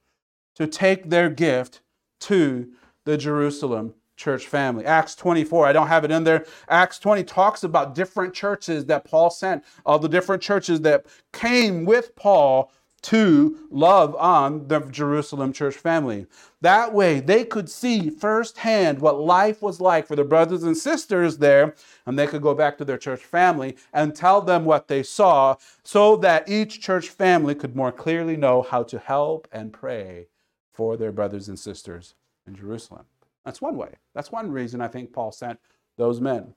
to 0.56 0.66
take 0.66 1.10
their 1.10 1.30
gift 1.30 1.82
to 2.20 2.72
the 3.08 3.16
Jerusalem 3.16 3.94
church 4.16 4.46
family. 4.46 4.84
Acts 4.84 5.14
24, 5.14 5.66
I 5.66 5.72
don't 5.72 5.86
have 5.86 6.04
it 6.04 6.10
in 6.10 6.24
there. 6.24 6.44
Acts 6.68 6.98
20 6.98 7.24
talks 7.24 7.64
about 7.64 7.94
different 7.94 8.34
churches 8.34 8.84
that 8.84 9.06
Paul 9.06 9.30
sent, 9.30 9.64
all 9.86 9.98
the 9.98 10.10
different 10.10 10.42
churches 10.42 10.82
that 10.82 11.06
came 11.32 11.86
with 11.86 12.14
Paul 12.16 12.70
to 13.00 13.66
love 13.70 14.14
on 14.16 14.68
the 14.68 14.80
Jerusalem 14.80 15.54
church 15.54 15.76
family. 15.76 16.26
That 16.60 16.92
way, 16.92 17.20
they 17.20 17.44
could 17.44 17.70
see 17.70 18.10
firsthand 18.10 18.98
what 18.98 19.18
life 19.18 19.62
was 19.62 19.80
like 19.80 20.06
for 20.06 20.16
the 20.16 20.24
brothers 20.24 20.64
and 20.64 20.76
sisters 20.76 21.38
there, 21.38 21.76
and 22.04 22.18
they 22.18 22.26
could 22.26 22.42
go 22.42 22.54
back 22.54 22.76
to 22.76 22.84
their 22.84 22.98
church 22.98 23.24
family 23.24 23.76
and 23.94 24.14
tell 24.14 24.42
them 24.42 24.66
what 24.66 24.88
they 24.88 25.02
saw 25.02 25.56
so 25.82 26.16
that 26.16 26.46
each 26.46 26.82
church 26.82 27.08
family 27.08 27.54
could 27.54 27.74
more 27.74 27.92
clearly 27.92 28.36
know 28.36 28.60
how 28.60 28.82
to 28.82 28.98
help 28.98 29.48
and 29.50 29.72
pray 29.72 30.26
for 30.74 30.98
their 30.98 31.12
brothers 31.12 31.48
and 31.48 31.58
sisters 31.58 32.14
in 32.48 32.56
Jerusalem. 32.56 33.04
That's 33.44 33.62
one 33.62 33.76
way. 33.76 33.94
That's 34.14 34.32
one 34.32 34.50
reason 34.50 34.80
I 34.80 34.88
think 34.88 35.12
Paul 35.12 35.30
sent 35.30 35.60
those 35.96 36.20
men. 36.20 36.54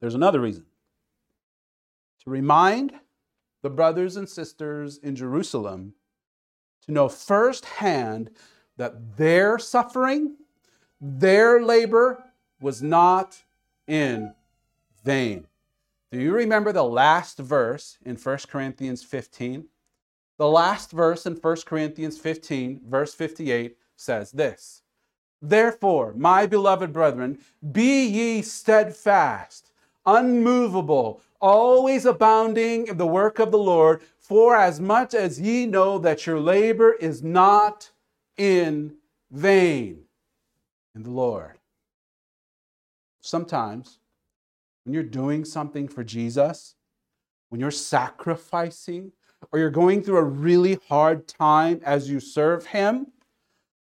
There's 0.00 0.14
another 0.14 0.40
reason 0.40 0.66
to 2.24 2.30
remind 2.30 2.92
the 3.62 3.70
brothers 3.70 4.16
and 4.16 4.28
sisters 4.28 4.98
in 4.98 5.16
Jerusalem 5.16 5.94
to 6.84 6.92
know 6.92 7.08
firsthand 7.08 8.30
that 8.76 9.16
their 9.16 9.58
suffering, 9.58 10.36
their 11.00 11.62
labor 11.62 12.24
was 12.60 12.82
not 12.82 13.42
in 13.86 14.34
vain. 15.04 15.46
Do 16.10 16.20
you 16.20 16.32
remember 16.32 16.72
the 16.72 16.84
last 16.84 17.38
verse 17.38 17.98
in 18.04 18.16
1 18.16 18.38
Corinthians 18.48 19.02
15? 19.02 19.66
The 20.38 20.48
last 20.48 20.90
verse 20.90 21.26
in 21.26 21.34
1 21.34 21.56
Corinthians 21.66 22.18
15, 22.18 22.82
verse 22.86 23.14
58, 23.14 23.76
says 23.96 24.32
this 24.32 24.81
Therefore, 25.42 26.14
my 26.16 26.46
beloved 26.46 26.92
brethren, 26.92 27.40
be 27.72 28.06
ye 28.06 28.42
steadfast, 28.42 29.72
unmovable, 30.06 31.20
always 31.40 32.06
abounding 32.06 32.86
in 32.86 32.96
the 32.96 33.06
work 33.06 33.40
of 33.40 33.50
the 33.50 33.58
Lord, 33.58 34.02
for 34.20 34.54
as 34.54 34.80
much 34.80 35.14
as 35.14 35.40
ye 35.40 35.66
know 35.66 35.98
that 35.98 36.26
your 36.26 36.38
labor 36.38 36.92
is 36.92 37.24
not 37.24 37.90
in 38.36 38.94
vain 39.32 40.04
in 40.94 41.02
the 41.02 41.10
Lord. 41.10 41.58
Sometimes, 43.20 43.98
when 44.84 44.94
you're 44.94 45.02
doing 45.02 45.44
something 45.44 45.88
for 45.88 46.04
Jesus, 46.04 46.76
when 47.48 47.60
you're 47.60 47.72
sacrificing, 47.72 49.10
or 49.50 49.58
you're 49.58 49.70
going 49.70 50.02
through 50.02 50.18
a 50.18 50.22
really 50.22 50.78
hard 50.88 51.26
time 51.26 51.80
as 51.84 52.08
you 52.08 52.20
serve 52.20 52.66
Him, 52.66 53.08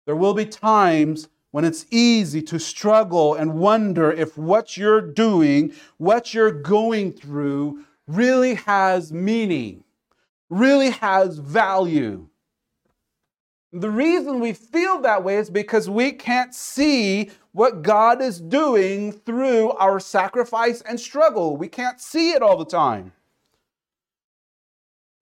there 0.05 0.15
will 0.15 0.33
be 0.33 0.45
times 0.45 1.27
when 1.55 1.63
it's 1.63 1.85
easy 1.89 2.41
to 2.41 2.59
struggle 2.59 3.33
and 3.33 3.53
wonder 3.53 4.11
if 4.11 4.37
what 4.37 4.75
you're 4.75 4.99
doing, 4.99 5.71
what 5.95 6.33
you're 6.33 6.51
going 6.51 7.13
through, 7.13 7.81
really 8.07 8.55
has 8.55 9.13
meaning, 9.13 9.81
really 10.49 10.89
has 10.89 11.37
value. 11.37 12.27
The 13.71 13.89
reason 13.89 14.41
we 14.41 14.51
feel 14.51 14.99
that 15.03 15.23
way 15.23 15.37
is 15.37 15.49
because 15.49 15.89
we 15.89 16.11
can't 16.11 16.53
see 16.53 17.31
what 17.53 17.83
God 17.83 18.21
is 18.21 18.41
doing 18.41 19.13
through 19.13 19.71
our 19.71 20.01
sacrifice 20.01 20.81
and 20.81 20.99
struggle. 20.99 21.55
We 21.55 21.69
can't 21.69 22.01
see 22.01 22.31
it 22.31 22.41
all 22.41 22.57
the 22.57 22.65
time. 22.65 23.13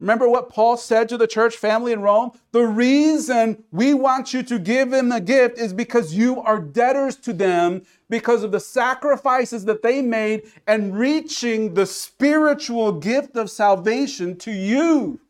Remember 0.03 0.27
what 0.27 0.49
Paul 0.49 0.75
said 0.75 1.07
to 1.07 1.17
the 1.17 1.27
church 1.27 1.55
family 1.55 1.93
in 1.93 2.01
Rome? 2.01 2.31
The 2.51 2.67
reason 2.67 3.63
we 3.71 3.93
want 3.93 4.33
you 4.33 4.43
to 4.43 4.59
give 4.59 4.91
them 4.91 5.13
a 5.13 5.21
gift 5.21 5.57
is 5.57 5.71
because 5.71 6.13
you 6.13 6.41
are 6.41 6.59
debtors 6.59 7.15
to 7.19 7.31
them 7.31 7.83
because 8.09 8.43
of 8.43 8.51
the 8.51 8.59
sacrifices 8.59 9.63
that 9.63 9.81
they 9.81 10.01
made 10.01 10.51
and 10.67 10.99
reaching 10.99 11.73
the 11.73 11.85
spiritual 11.85 12.91
gift 12.91 13.37
of 13.37 13.49
salvation 13.49 14.35
to 14.39 14.51
you. 14.51 15.21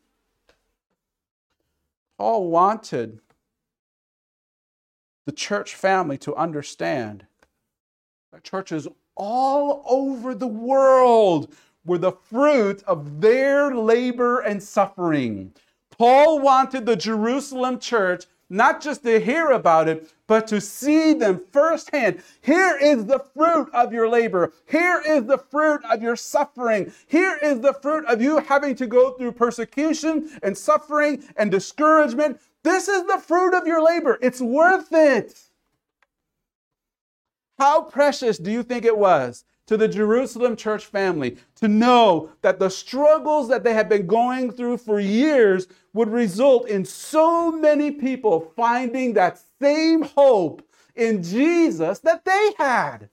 Paul 2.18 2.48
wanted 2.48 3.20
the 5.24 5.32
church 5.32 5.76
family 5.76 6.18
to 6.18 6.34
understand 6.34 7.26
that 8.32 8.42
churches 8.42 8.88
all 9.14 9.84
over 9.86 10.34
the 10.34 10.48
world 10.48 11.54
were 11.84 11.98
the 11.98 12.12
fruit 12.12 12.82
of 12.84 13.20
their 13.20 13.74
labor 13.74 14.40
and 14.40 14.62
suffering. 14.62 15.52
Paul 15.90 16.40
wanted 16.40 16.86
the 16.86 16.96
Jerusalem 16.96 17.78
church 17.78 18.24
not 18.50 18.80
just 18.80 19.02
to 19.04 19.20
hear 19.20 19.50
about 19.50 19.88
it, 19.88 20.12
but 20.26 20.46
to 20.46 20.60
see 20.60 21.12
them 21.12 21.42
firsthand. 21.50 22.22
Here 22.40 22.76
is 22.80 23.06
the 23.06 23.18
fruit 23.18 23.68
of 23.72 23.92
your 23.92 24.08
labor. 24.08 24.52
Here 24.68 25.02
is 25.04 25.24
the 25.24 25.38
fruit 25.38 25.82
of 25.90 26.02
your 26.02 26.16
suffering. 26.16 26.92
Here 27.06 27.38
is 27.42 27.60
the 27.60 27.72
fruit 27.72 28.04
of 28.06 28.20
you 28.20 28.38
having 28.38 28.74
to 28.76 28.86
go 28.86 29.12
through 29.12 29.32
persecution 29.32 30.30
and 30.42 30.56
suffering 30.56 31.24
and 31.36 31.50
discouragement. 31.50 32.40
This 32.62 32.88
is 32.88 33.04
the 33.06 33.18
fruit 33.18 33.54
of 33.54 33.66
your 33.66 33.82
labor. 33.82 34.18
It's 34.22 34.40
worth 34.40 34.88
it. 34.92 35.38
How 37.58 37.82
precious 37.82 38.38
do 38.38 38.50
you 38.50 38.62
think 38.62 38.84
it 38.84 38.96
was 38.96 39.44
to 39.66 39.76
the 39.76 39.88
Jerusalem 39.88 40.56
church 40.56 40.86
family 40.86 41.36
to 41.56 41.68
know 41.68 42.30
that 42.42 42.58
the 42.58 42.68
struggles 42.68 43.48
that 43.48 43.64
they 43.64 43.74
had 43.74 43.88
been 43.88 44.06
going 44.06 44.50
through 44.52 44.78
for 44.78 45.00
years 45.00 45.66
would 45.92 46.08
result 46.08 46.68
in 46.68 46.84
so 46.84 47.50
many 47.50 47.90
people 47.90 48.52
finding 48.56 49.14
that 49.14 49.40
same 49.60 50.02
hope 50.02 50.66
in 50.94 51.22
Jesus 51.22 51.98
that 52.00 52.24
they 52.24 52.52
had. 52.58 53.08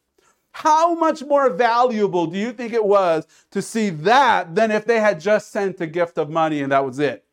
How 0.54 0.96
much 0.96 1.24
more 1.24 1.50
valuable 1.50 2.28
do 2.28 2.38
you 2.38 2.52
think 2.52 2.74
it 2.74 2.84
was 2.84 3.26
to 3.52 3.62
see 3.62 3.90
that 3.90 4.54
than 4.54 4.70
if 4.70 4.86
they 4.86 5.00
had 5.00 5.20
just 5.20 5.52
sent 5.52 5.80
a 5.80 5.88
gift 5.88 6.18
of 6.18 6.30
money 6.30 6.62
and 6.62 6.72
that 6.74 6.86
was 6.86 7.00
it? 7.00 7.26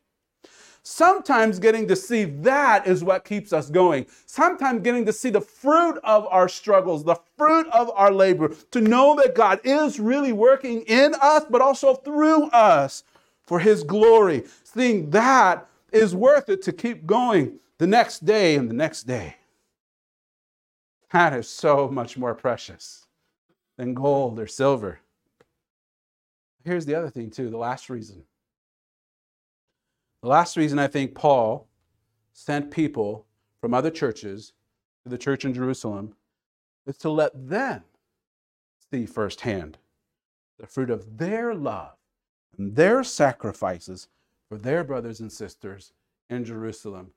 Sometimes 0.91 1.59
getting 1.59 1.87
to 1.87 1.95
see 1.95 2.23
that 2.23 2.87
is 2.87 3.03
what 3.03 3.23
keeps 3.23 3.53
us 3.53 3.69
going. 3.69 4.07
Sometimes 4.25 4.81
getting 4.81 5.05
to 5.05 5.13
see 5.13 5.29
the 5.29 5.39
fruit 5.39 5.99
of 6.03 6.25
our 6.31 6.49
struggles, 6.49 7.03
the 7.03 7.15
fruit 7.37 7.67
of 7.67 7.91
our 7.93 8.11
labor, 8.11 8.55
to 8.71 8.81
know 8.81 9.15
that 9.17 9.35
God 9.35 9.59
is 9.63 9.99
really 9.99 10.33
working 10.33 10.81
in 10.87 11.13
us, 11.21 11.45
but 11.47 11.61
also 11.61 11.93
through 11.93 12.45
us 12.47 13.03
for 13.43 13.59
His 13.59 13.83
glory. 13.83 14.45
Seeing 14.63 15.11
that 15.11 15.69
is 15.91 16.15
worth 16.15 16.49
it 16.49 16.63
to 16.63 16.73
keep 16.73 17.05
going 17.05 17.59
the 17.77 17.87
next 17.87 18.25
day 18.25 18.55
and 18.55 18.67
the 18.67 18.73
next 18.73 19.03
day. 19.03 19.35
That 21.11 21.33
is 21.33 21.47
so 21.47 21.87
much 21.87 22.17
more 22.17 22.33
precious 22.33 23.05
than 23.77 23.93
gold 23.93 24.39
or 24.39 24.47
silver. 24.47 25.01
Here's 26.65 26.87
the 26.87 26.95
other 26.95 27.11
thing, 27.11 27.29
too, 27.29 27.51
the 27.51 27.57
last 27.59 27.91
reason 27.91 28.23
the 30.21 30.27
last 30.27 30.57
reason 30.57 30.79
I 30.79 30.87
think 30.87 31.15
Paul 31.15 31.67
sent 32.33 32.71
people 32.71 33.25
from 33.61 33.73
other 33.73 33.91
churches 33.91 34.53
to 35.03 35.09
the 35.09 35.17
church 35.17 35.45
in 35.45 35.53
Jerusalem 35.53 36.15
is 36.85 36.97
to 36.99 37.09
let 37.09 37.31
them 37.49 37.83
see 38.91 39.05
firsthand 39.05 39.77
the 40.59 40.67
fruit 40.67 40.89
of 40.89 41.17
their 41.17 41.53
love 41.53 41.93
and 42.57 42.75
their 42.75 43.03
sacrifices 43.03 44.07
for 44.49 44.57
their 44.57 44.83
brothers 44.83 45.19
and 45.19 45.31
sisters 45.31 45.93
in 46.29 46.43
Jerusalem 46.43 47.11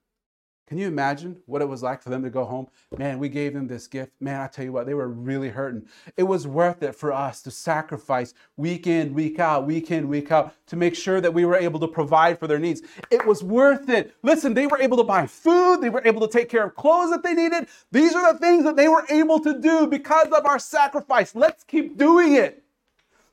can 0.73 0.79
you 0.79 0.89
imagine 0.89 1.37
what 1.45 1.61
it 1.61 1.69
was 1.69 1.83
like 1.83 2.01
for 2.01 2.09
them 2.09 2.23
to 2.23 2.31
go 2.31 2.47
home? 2.47 2.67
Man, 2.97 3.19
we 3.19 3.29
gave 3.29 3.53
them 3.53 3.67
this 3.67 3.87
gift. 3.87 4.13
Man, 4.21 4.41
I 4.41 4.47
tell 4.47 4.65
you 4.65 4.73
what, 4.73 4.87
they 4.87 4.95
were 4.95 5.09
really 5.09 5.51
hurting. 5.51 5.87
It 6.17 6.23
was 6.23 6.47
worth 6.47 6.83
it 6.83 6.95
for 6.95 7.13
us 7.13 7.43
to 7.43 7.51
sacrifice 7.51 8.33
week 8.57 8.87
in, 8.87 9.13
week 9.13 9.39
out, 9.39 9.67
week 9.67 9.91
in, 9.91 10.09
week 10.09 10.33
out 10.33 10.55
to 10.69 10.77
make 10.77 10.95
sure 10.95 11.21
that 11.21 11.35
we 11.35 11.45
were 11.45 11.57
able 11.57 11.79
to 11.79 11.87
provide 11.87 12.39
for 12.39 12.47
their 12.47 12.59
needs. 12.59 12.81
It 13.11 13.27
was 13.27 13.45
worth 13.45 13.91
it. 13.91 14.15
Listen, 14.23 14.55
they 14.55 14.67
were 14.67 14.81
able 14.81 14.97
to 14.97 15.05
buy 15.05 15.27
food, 15.27 15.83
they 15.83 15.91
were 15.91 16.01
able 16.07 16.27
to 16.27 16.33
take 16.33 16.49
care 16.49 16.65
of 16.65 16.75
clothes 16.75 17.11
that 17.11 17.23
they 17.23 17.35
needed. 17.35 17.69
These 17.91 18.15
are 18.15 18.33
the 18.33 18.39
things 18.39 18.65
that 18.65 18.77
they 18.77 18.89
were 18.89 19.05
able 19.11 19.41
to 19.41 19.61
do 19.61 19.87
because 19.87 20.29
of 20.29 20.47
our 20.47 20.59
sacrifice. 20.59 21.35
Let's 21.35 21.65
keep 21.65 21.99
doing 21.99 22.33
it. 22.33 22.65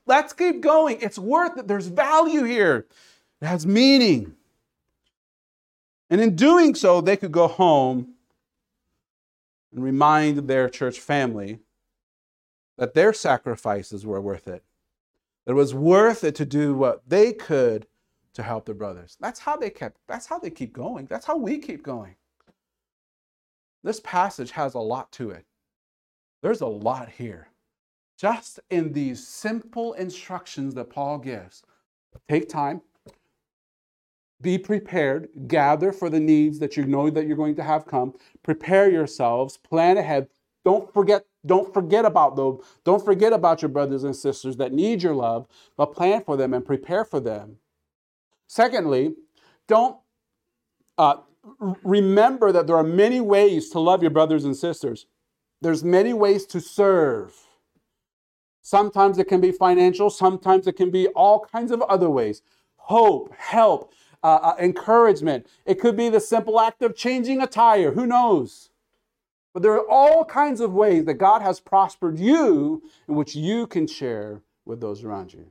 Let's 0.04 0.34
keep 0.34 0.60
going. 0.60 0.98
It's 1.00 1.18
worth 1.18 1.56
it. 1.56 1.68
There's 1.68 1.86
value 1.86 2.44
here, 2.44 2.86
it 3.40 3.46
has 3.46 3.66
meaning. 3.66 4.34
And 6.10 6.20
in 6.20 6.34
doing 6.34 6.74
so, 6.74 7.00
they 7.00 7.16
could 7.16 7.32
go 7.32 7.46
home 7.46 8.14
and 9.72 9.82
remind 9.82 10.48
their 10.48 10.68
church 10.68 10.98
family 10.98 11.60
that 12.76 12.94
their 12.94 13.12
sacrifices 13.12 14.04
were 14.04 14.20
worth 14.20 14.48
it. 14.48 14.64
That 15.46 15.52
it 15.52 15.54
was 15.54 15.72
worth 15.74 16.24
it 16.24 16.34
to 16.36 16.44
do 16.44 16.74
what 16.74 17.08
they 17.08 17.32
could 17.32 17.86
to 18.34 18.42
help 18.42 18.66
their 18.66 18.74
brothers. 18.74 19.16
That's 19.20 19.40
how 19.40 19.56
they 19.56 19.70
kept, 19.70 19.98
that's 20.08 20.26
how 20.26 20.38
they 20.38 20.50
keep 20.50 20.72
going. 20.72 21.06
That's 21.06 21.26
how 21.26 21.36
we 21.36 21.58
keep 21.58 21.82
going. 21.82 22.16
This 23.84 24.00
passage 24.00 24.50
has 24.50 24.74
a 24.74 24.80
lot 24.80 25.12
to 25.12 25.30
it. 25.30 25.46
There's 26.42 26.60
a 26.60 26.66
lot 26.66 27.08
here. 27.08 27.48
just 28.20 28.60
in 28.68 28.92
these 28.92 29.26
simple 29.26 29.94
instructions 29.94 30.74
that 30.74 30.90
Paul 30.90 31.16
gives. 31.16 31.62
Take 32.28 32.50
time, 32.50 32.82
be 34.42 34.58
prepared, 34.58 35.28
gather 35.46 35.92
for 35.92 36.08
the 36.08 36.20
needs 36.20 36.58
that 36.60 36.76
you 36.76 36.84
know 36.84 37.10
that 37.10 37.26
you're 37.26 37.36
going 37.36 37.56
to 37.56 37.62
have 37.62 37.86
come, 37.86 38.14
prepare 38.42 38.90
yourselves, 38.90 39.56
plan 39.56 39.98
ahead. 39.98 40.28
Don't 40.64 40.92
forget 40.92 41.24
don't 41.46 41.72
forget 41.72 42.04
about 42.04 42.36
them. 42.36 42.58
Don't 42.84 43.02
forget 43.02 43.32
about 43.32 43.62
your 43.62 43.70
brothers 43.70 44.04
and 44.04 44.14
sisters 44.14 44.56
that 44.58 44.74
need 44.74 45.02
your 45.02 45.14
love, 45.14 45.46
but 45.76 45.94
plan 45.94 46.22
for 46.22 46.36
them 46.36 46.52
and 46.52 46.64
prepare 46.64 47.02
for 47.02 47.18
them. 47.18 47.56
Secondly, 48.46 49.14
don't 49.66 49.96
uh, 50.98 51.16
remember 51.82 52.52
that 52.52 52.66
there 52.66 52.76
are 52.76 52.84
many 52.84 53.20
ways 53.20 53.70
to 53.70 53.80
love 53.80 54.02
your 54.02 54.10
brothers 54.10 54.44
and 54.44 54.56
sisters. 54.56 55.06
There's 55.62 55.82
many 55.82 56.12
ways 56.12 56.44
to 56.46 56.60
serve. 56.60 57.34
Sometimes 58.62 59.18
it 59.18 59.28
can 59.28 59.40
be 59.40 59.52
financial, 59.52 60.10
sometimes 60.10 60.66
it 60.66 60.76
can 60.76 60.90
be 60.90 61.08
all 61.08 61.40
kinds 61.40 61.70
of 61.70 61.80
other 61.82 62.10
ways. 62.10 62.42
Hope, 62.76 63.32
help, 63.36 63.92
uh, 64.22 64.38
uh, 64.42 64.54
encouragement. 64.58 65.46
It 65.64 65.80
could 65.80 65.96
be 65.96 66.08
the 66.08 66.20
simple 66.20 66.60
act 66.60 66.82
of 66.82 66.96
changing 66.96 67.40
a 67.40 67.46
tire. 67.46 67.92
Who 67.92 68.06
knows? 68.06 68.70
But 69.52 69.62
there 69.62 69.72
are 69.72 69.88
all 69.88 70.24
kinds 70.24 70.60
of 70.60 70.72
ways 70.72 71.04
that 71.06 71.14
God 71.14 71.42
has 71.42 71.60
prospered 71.60 72.18
you 72.18 72.82
in 73.08 73.16
which 73.16 73.34
you 73.34 73.66
can 73.66 73.86
share 73.86 74.42
with 74.64 74.80
those 74.80 75.02
around 75.02 75.32
you. 75.32 75.50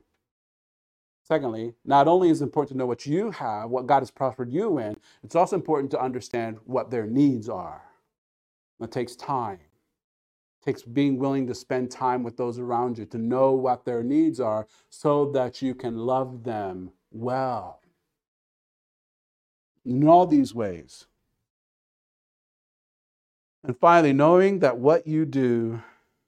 Secondly, 1.22 1.74
not 1.84 2.08
only 2.08 2.30
is 2.30 2.40
it 2.40 2.44
important 2.44 2.70
to 2.70 2.78
know 2.78 2.86
what 2.86 3.06
you 3.06 3.30
have, 3.30 3.70
what 3.70 3.86
God 3.86 4.00
has 4.00 4.10
prospered 4.10 4.50
you 4.50 4.78
in, 4.78 4.96
it's 5.22 5.36
also 5.36 5.54
important 5.54 5.90
to 5.92 6.00
understand 6.00 6.58
what 6.64 6.90
their 6.90 7.06
needs 7.06 7.48
are. 7.48 7.82
It 8.80 8.90
takes 8.90 9.14
time. 9.14 9.60
It 9.60 10.64
takes 10.64 10.82
being 10.82 11.18
willing 11.18 11.46
to 11.46 11.54
spend 11.54 11.90
time 11.90 12.22
with 12.22 12.36
those 12.36 12.58
around 12.58 12.98
you 12.98 13.04
to 13.06 13.18
know 13.18 13.52
what 13.52 13.84
their 13.84 14.02
needs 14.02 14.40
are 14.40 14.66
so 14.88 15.30
that 15.32 15.62
you 15.62 15.74
can 15.74 15.98
love 15.98 16.42
them 16.42 16.90
well. 17.12 17.79
In 19.84 20.06
all 20.06 20.26
these 20.26 20.54
ways. 20.54 21.06
And 23.64 23.76
finally, 23.76 24.12
knowing 24.12 24.60
that 24.60 24.78
what 24.78 25.06
you 25.06 25.24
do 25.24 25.82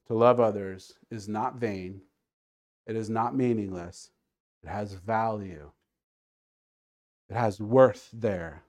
to 0.06 0.14
love 0.14 0.40
others 0.40 0.94
is 1.10 1.28
not 1.28 1.56
vain, 1.56 2.02
it 2.86 2.96
is 2.96 3.08
not 3.08 3.34
meaningless, 3.34 4.10
it 4.62 4.68
has 4.68 4.94
value, 4.94 5.70
it 7.30 7.34
has 7.34 7.60
worth 7.60 8.10
there. 8.12 8.62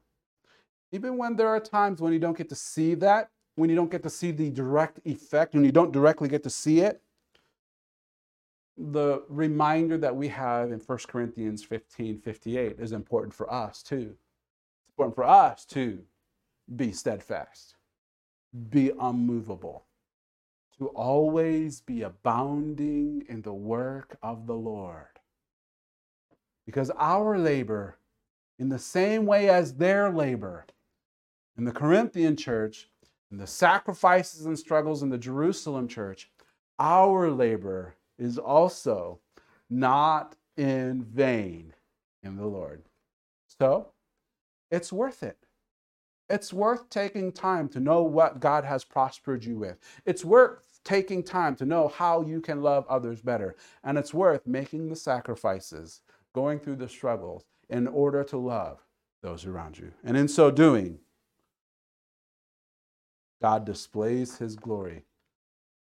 Even 0.91 1.17
when 1.17 1.35
there 1.35 1.49
are 1.49 1.59
times 1.59 1.99
when 1.99 2.13
you 2.13 2.19
don't 2.19 2.37
get 2.37 2.49
to 2.49 2.55
see 2.55 2.93
that, 2.95 3.29
when 3.55 3.69
you 3.69 3.75
don't 3.75 3.91
get 3.91 4.03
to 4.03 4.09
see 4.09 4.31
the 4.31 4.49
direct 4.49 4.99
effect, 5.05 5.53
when 5.53 5.65
you 5.65 5.71
don't 5.71 5.91
directly 5.91 6.29
get 6.29 6.43
to 6.43 6.49
see 6.49 6.79
it, 6.79 7.01
the 8.77 9.23
reminder 9.27 9.97
that 9.97 10.15
we 10.15 10.27
have 10.29 10.71
in 10.71 10.79
1 10.79 10.97
Corinthians 11.07 11.63
15 11.63 12.19
58 12.19 12.79
is 12.79 12.91
important 12.91 13.33
for 13.33 13.51
us 13.51 13.83
too. 13.83 14.15
Important 14.97 15.15
for 15.15 15.23
us 15.23 15.65
to 15.65 16.03
be 16.75 16.91
steadfast, 16.91 17.75
be 18.69 18.91
unmovable, 18.99 19.85
to 20.77 20.87
always 20.89 21.81
be 21.81 22.03
abounding 22.03 23.25
in 23.27 23.41
the 23.41 23.53
work 23.53 24.17
of 24.21 24.45
the 24.45 24.55
Lord. 24.55 25.19
Because 26.65 26.91
our 26.97 27.39
labor, 27.39 27.97
in 28.59 28.69
the 28.69 28.79
same 28.79 29.25
way 29.25 29.49
as 29.49 29.73
their 29.73 30.11
labor, 30.11 30.65
in 31.57 31.65
the 31.65 31.71
Corinthian 31.71 32.35
church, 32.35 32.89
in 33.31 33.37
the 33.37 33.47
sacrifices 33.47 34.45
and 34.45 34.57
struggles 34.57 35.01
in 35.01 35.09
the 35.09 35.17
Jerusalem 35.17 35.87
church, 35.87 36.29
our 36.77 37.31
labor 37.31 37.95
is 38.19 38.37
also 38.37 39.19
not 39.71 40.35
in 40.55 41.03
vain 41.03 41.73
in 42.21 42.37
the 42.37 42.45
Lord. 42.45 42.83
So, 43.59 43.92
it's 44.73 44.91
worth 44.91 45.21
it. 45.21 45.37
It's 46.29 46.51
worth 46.51 46.89
taking 46.89 47.31
time 47.31 47.69
to 47.69 47.79
know 47.79 48.01
what 48.01 48.39
God 48.39 48.65
has 48.65 48.83
prospered 48.83 49.45
you 49.45 49.55
with. 49.55 49.77
It's 50.03 50.25
worth 50.25 50.79
taking 50.83 51.21
time 51.21 51.55
to 51.57 51.65
know 51.65 51.89
how 51.89 52.23
you 52.23 52.41
can 52.41 52.63
love 52.63 52.87
others 52.89 53.21
better. 53.21 53.55
And 53.83 53.99
it's 53.99 54.15
worth 54.15 54.47
making 54.47 54.89
the 54.89 54.95
sacrifices 54.95 56.01
going 56.33 56.59
through 56.59 56.77
the 56.77 56.89
struggles 56.89 57.43
in 57.69 57.85
order 57.87 58.23
to 58.23 58.37
love 58.37 58.79
those 59.21 59.45
around 59.45 59.77
you. 59.77 59.91
And 60.03 60.17
in 60.17 60.27
so 60.27 60.49
doing, 60.49 60.97
God 63.43 63.63
displays 63.63 64.37
his 64.37 64.55
glory 64.55 65.03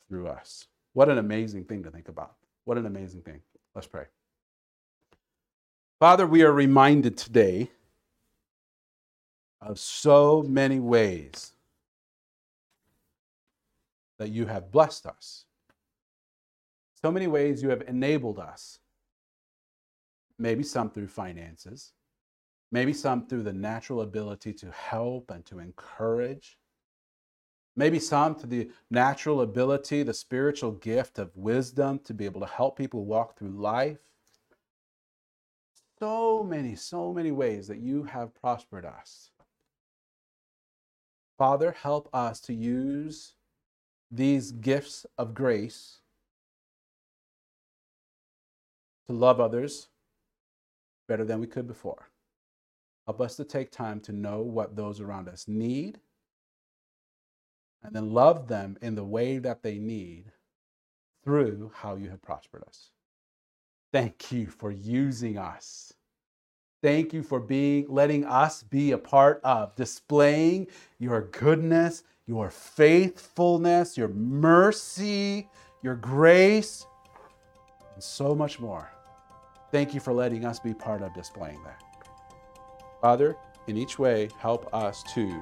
through 0.08 0.26
us. 0.26 0.66
What 0.94 1.08
an 1.08 1.18
amazing 1.18 1.64
thing 1.64 1.84
to 1.84 1.92
think 1.92 2.08
about. 2.08 2.34
What 2.64 2.76
an 2.76 2.87
amazing 2.87 3.22
thing. 3.22 3.40
Let's 3.72 3.87
pray. 3.87 4.06
Father, 6.00 6.26
we 6.26 6.42
are 6.42 6.52
reminded 6.52 7.16
today 7.16 7.70
of 9.64 9.79
so 9.79 10.42
many 10.42 10.79
ways 10.79 11.53
that 14.18 14.29
you 14.29 14.46
have 14.46 14.70
blessed 14.70 15.07
us, 15.07 15.46
so 17.03 17.11
many 17.11 17.27
ways 17.27 17.62
you 17.62 17.70
have 17.70 17.83
enabled 17.83 18.38
us 18.38 18.79
maybe 20.38 20.62
some 20.62 20.90
through 20.90 21.09
finances, 21.09 21.92
maybe 22.72 22.92
some 22.92 23.27
through 23.27 23.42
the 23.42 23.53
natural 23.53 24.03
ability 24.03 24.53
to 24.53 24.70
help 24.70 25.31
and 25.31 25.44
to 25.46 25.59
encourage, 25.59 26.59
maybe 27.77 27.98
some 27.98 28.35
to 28.35 28.46
the 28.46 28.70
natural 28.90 29.42
ability, 29.42 30.03
the 30.03 30.14
spiritual 30.14 30.72
gift 30.72 31.18
of 31.18 31.37
wisdom 31.37 31.98
to 32.00 32.14
be 32.14 32.24
able 32.24 32.40
to 32.40 32.46
help 32.46 32.77
people 32.77 33.05
walk 33.05 33.38
through 33.38 33.50
life. 33.50 33.98
So 35.98 36.42
many, 36.42 36.74
so 36.74 37.12
many 37.12 37.31
ways 37.31 37.68
that 37.68 37.79
you 37.79 38.03
have 38.05 38.35
prospered 38.35 38.85
us. 38.85 39.31
Father, 41.38 41.73
help 41.73 42.09
us 42.12 42.40
to 42.40 42.55
use 42.55 43.35
these 44.11 44.53
gifts 44.53 45.07
of 45.18 45.35
grace 45.35 45.99
to 49.07 49.12
love 49.12 49.40
others 49.40 49.88
better 51.09 51.25
than 51.25 51.40
we 51.40 51.47
could 51.47 51.66
before. 51.66 52.09
Help 53.07 53.20
us 53.20 53.37
to 53.37 53.44
take 53.44 53.70
time 53.70 54.01
to 54.01 54.12
know 54.12 54.40
what 54.40 54.77
those 54.77 55.01
around 55.01 55.29
us 55.29 55.47
need 55.49 55.99
and 57.83 57.94
then 57.94 58.12
love 58.12 58.49
them 58.49 58.79
in 58.81 58.94
the 58.94 59.05
way 59.05 59.38
that 59.38 59.62
they 59.62 59.79
need 59.79 60.33
through 61.23 61.73
how 61.75 61.97
you 61.97 62.11
have 62.11 62.23
prospered 62.23 62.62
us. 62.66 62.90
Thank 63.92 64.33
you 64.33 64.47
for 64.47 64.70
using 64.70 65.38
us. 65.38 65.93
Thank 66.85 67.14
you 67.14 67.23
for 67.23 67.40
being 67.40 67.87
letting 67.88 68.27
us 68.27 68.62
be 68.62 68.92
a 68.92 68.99
part 68.99 69.40
of 69.42 69.75
displaying 69.75 70.66
your 70.99 71.23
goodness, 71.23 72.03
your 72.27 72.51
faithfulness, 72.51 73.97
your 73.97 74.09
mercy, 74.09 75.49
your 75.83 75.94
grace, 75.94 76.85
and 77.94 78.03
so 78.03 78.35
much 78.35 78.61
more. 78.61 78.92
Thank 79.73 79.94
you 79.94 80.01
for 80.01 80.12
letting 80.12 80.44
us 80.44 80.61
be 80.61 80.75
part 80.75 81.01
of 81.01 81.14
displaying 81.14 81.62
that. 81.64 81.83
Father, 83.01 83.35
in 83.66 83.79
each 83.79 83.99
way, 83.99 84.29
help 84.38 84.68
us 84.75 85.03
to 85.14 85.40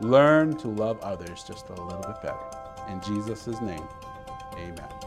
learn 0.00 0.56
to 0.58 0.68
love 0.68 1.00
others 1.00 1.42
just 1.42 1.68
a 1.70 1.82
little 1.82 2.02
bit 2.02 2.22
better. 2.22 2.84
In 2.88 3.00
Jesus' 3.00 3.60
name, 3.60 3.82
amen. 4.52 5.05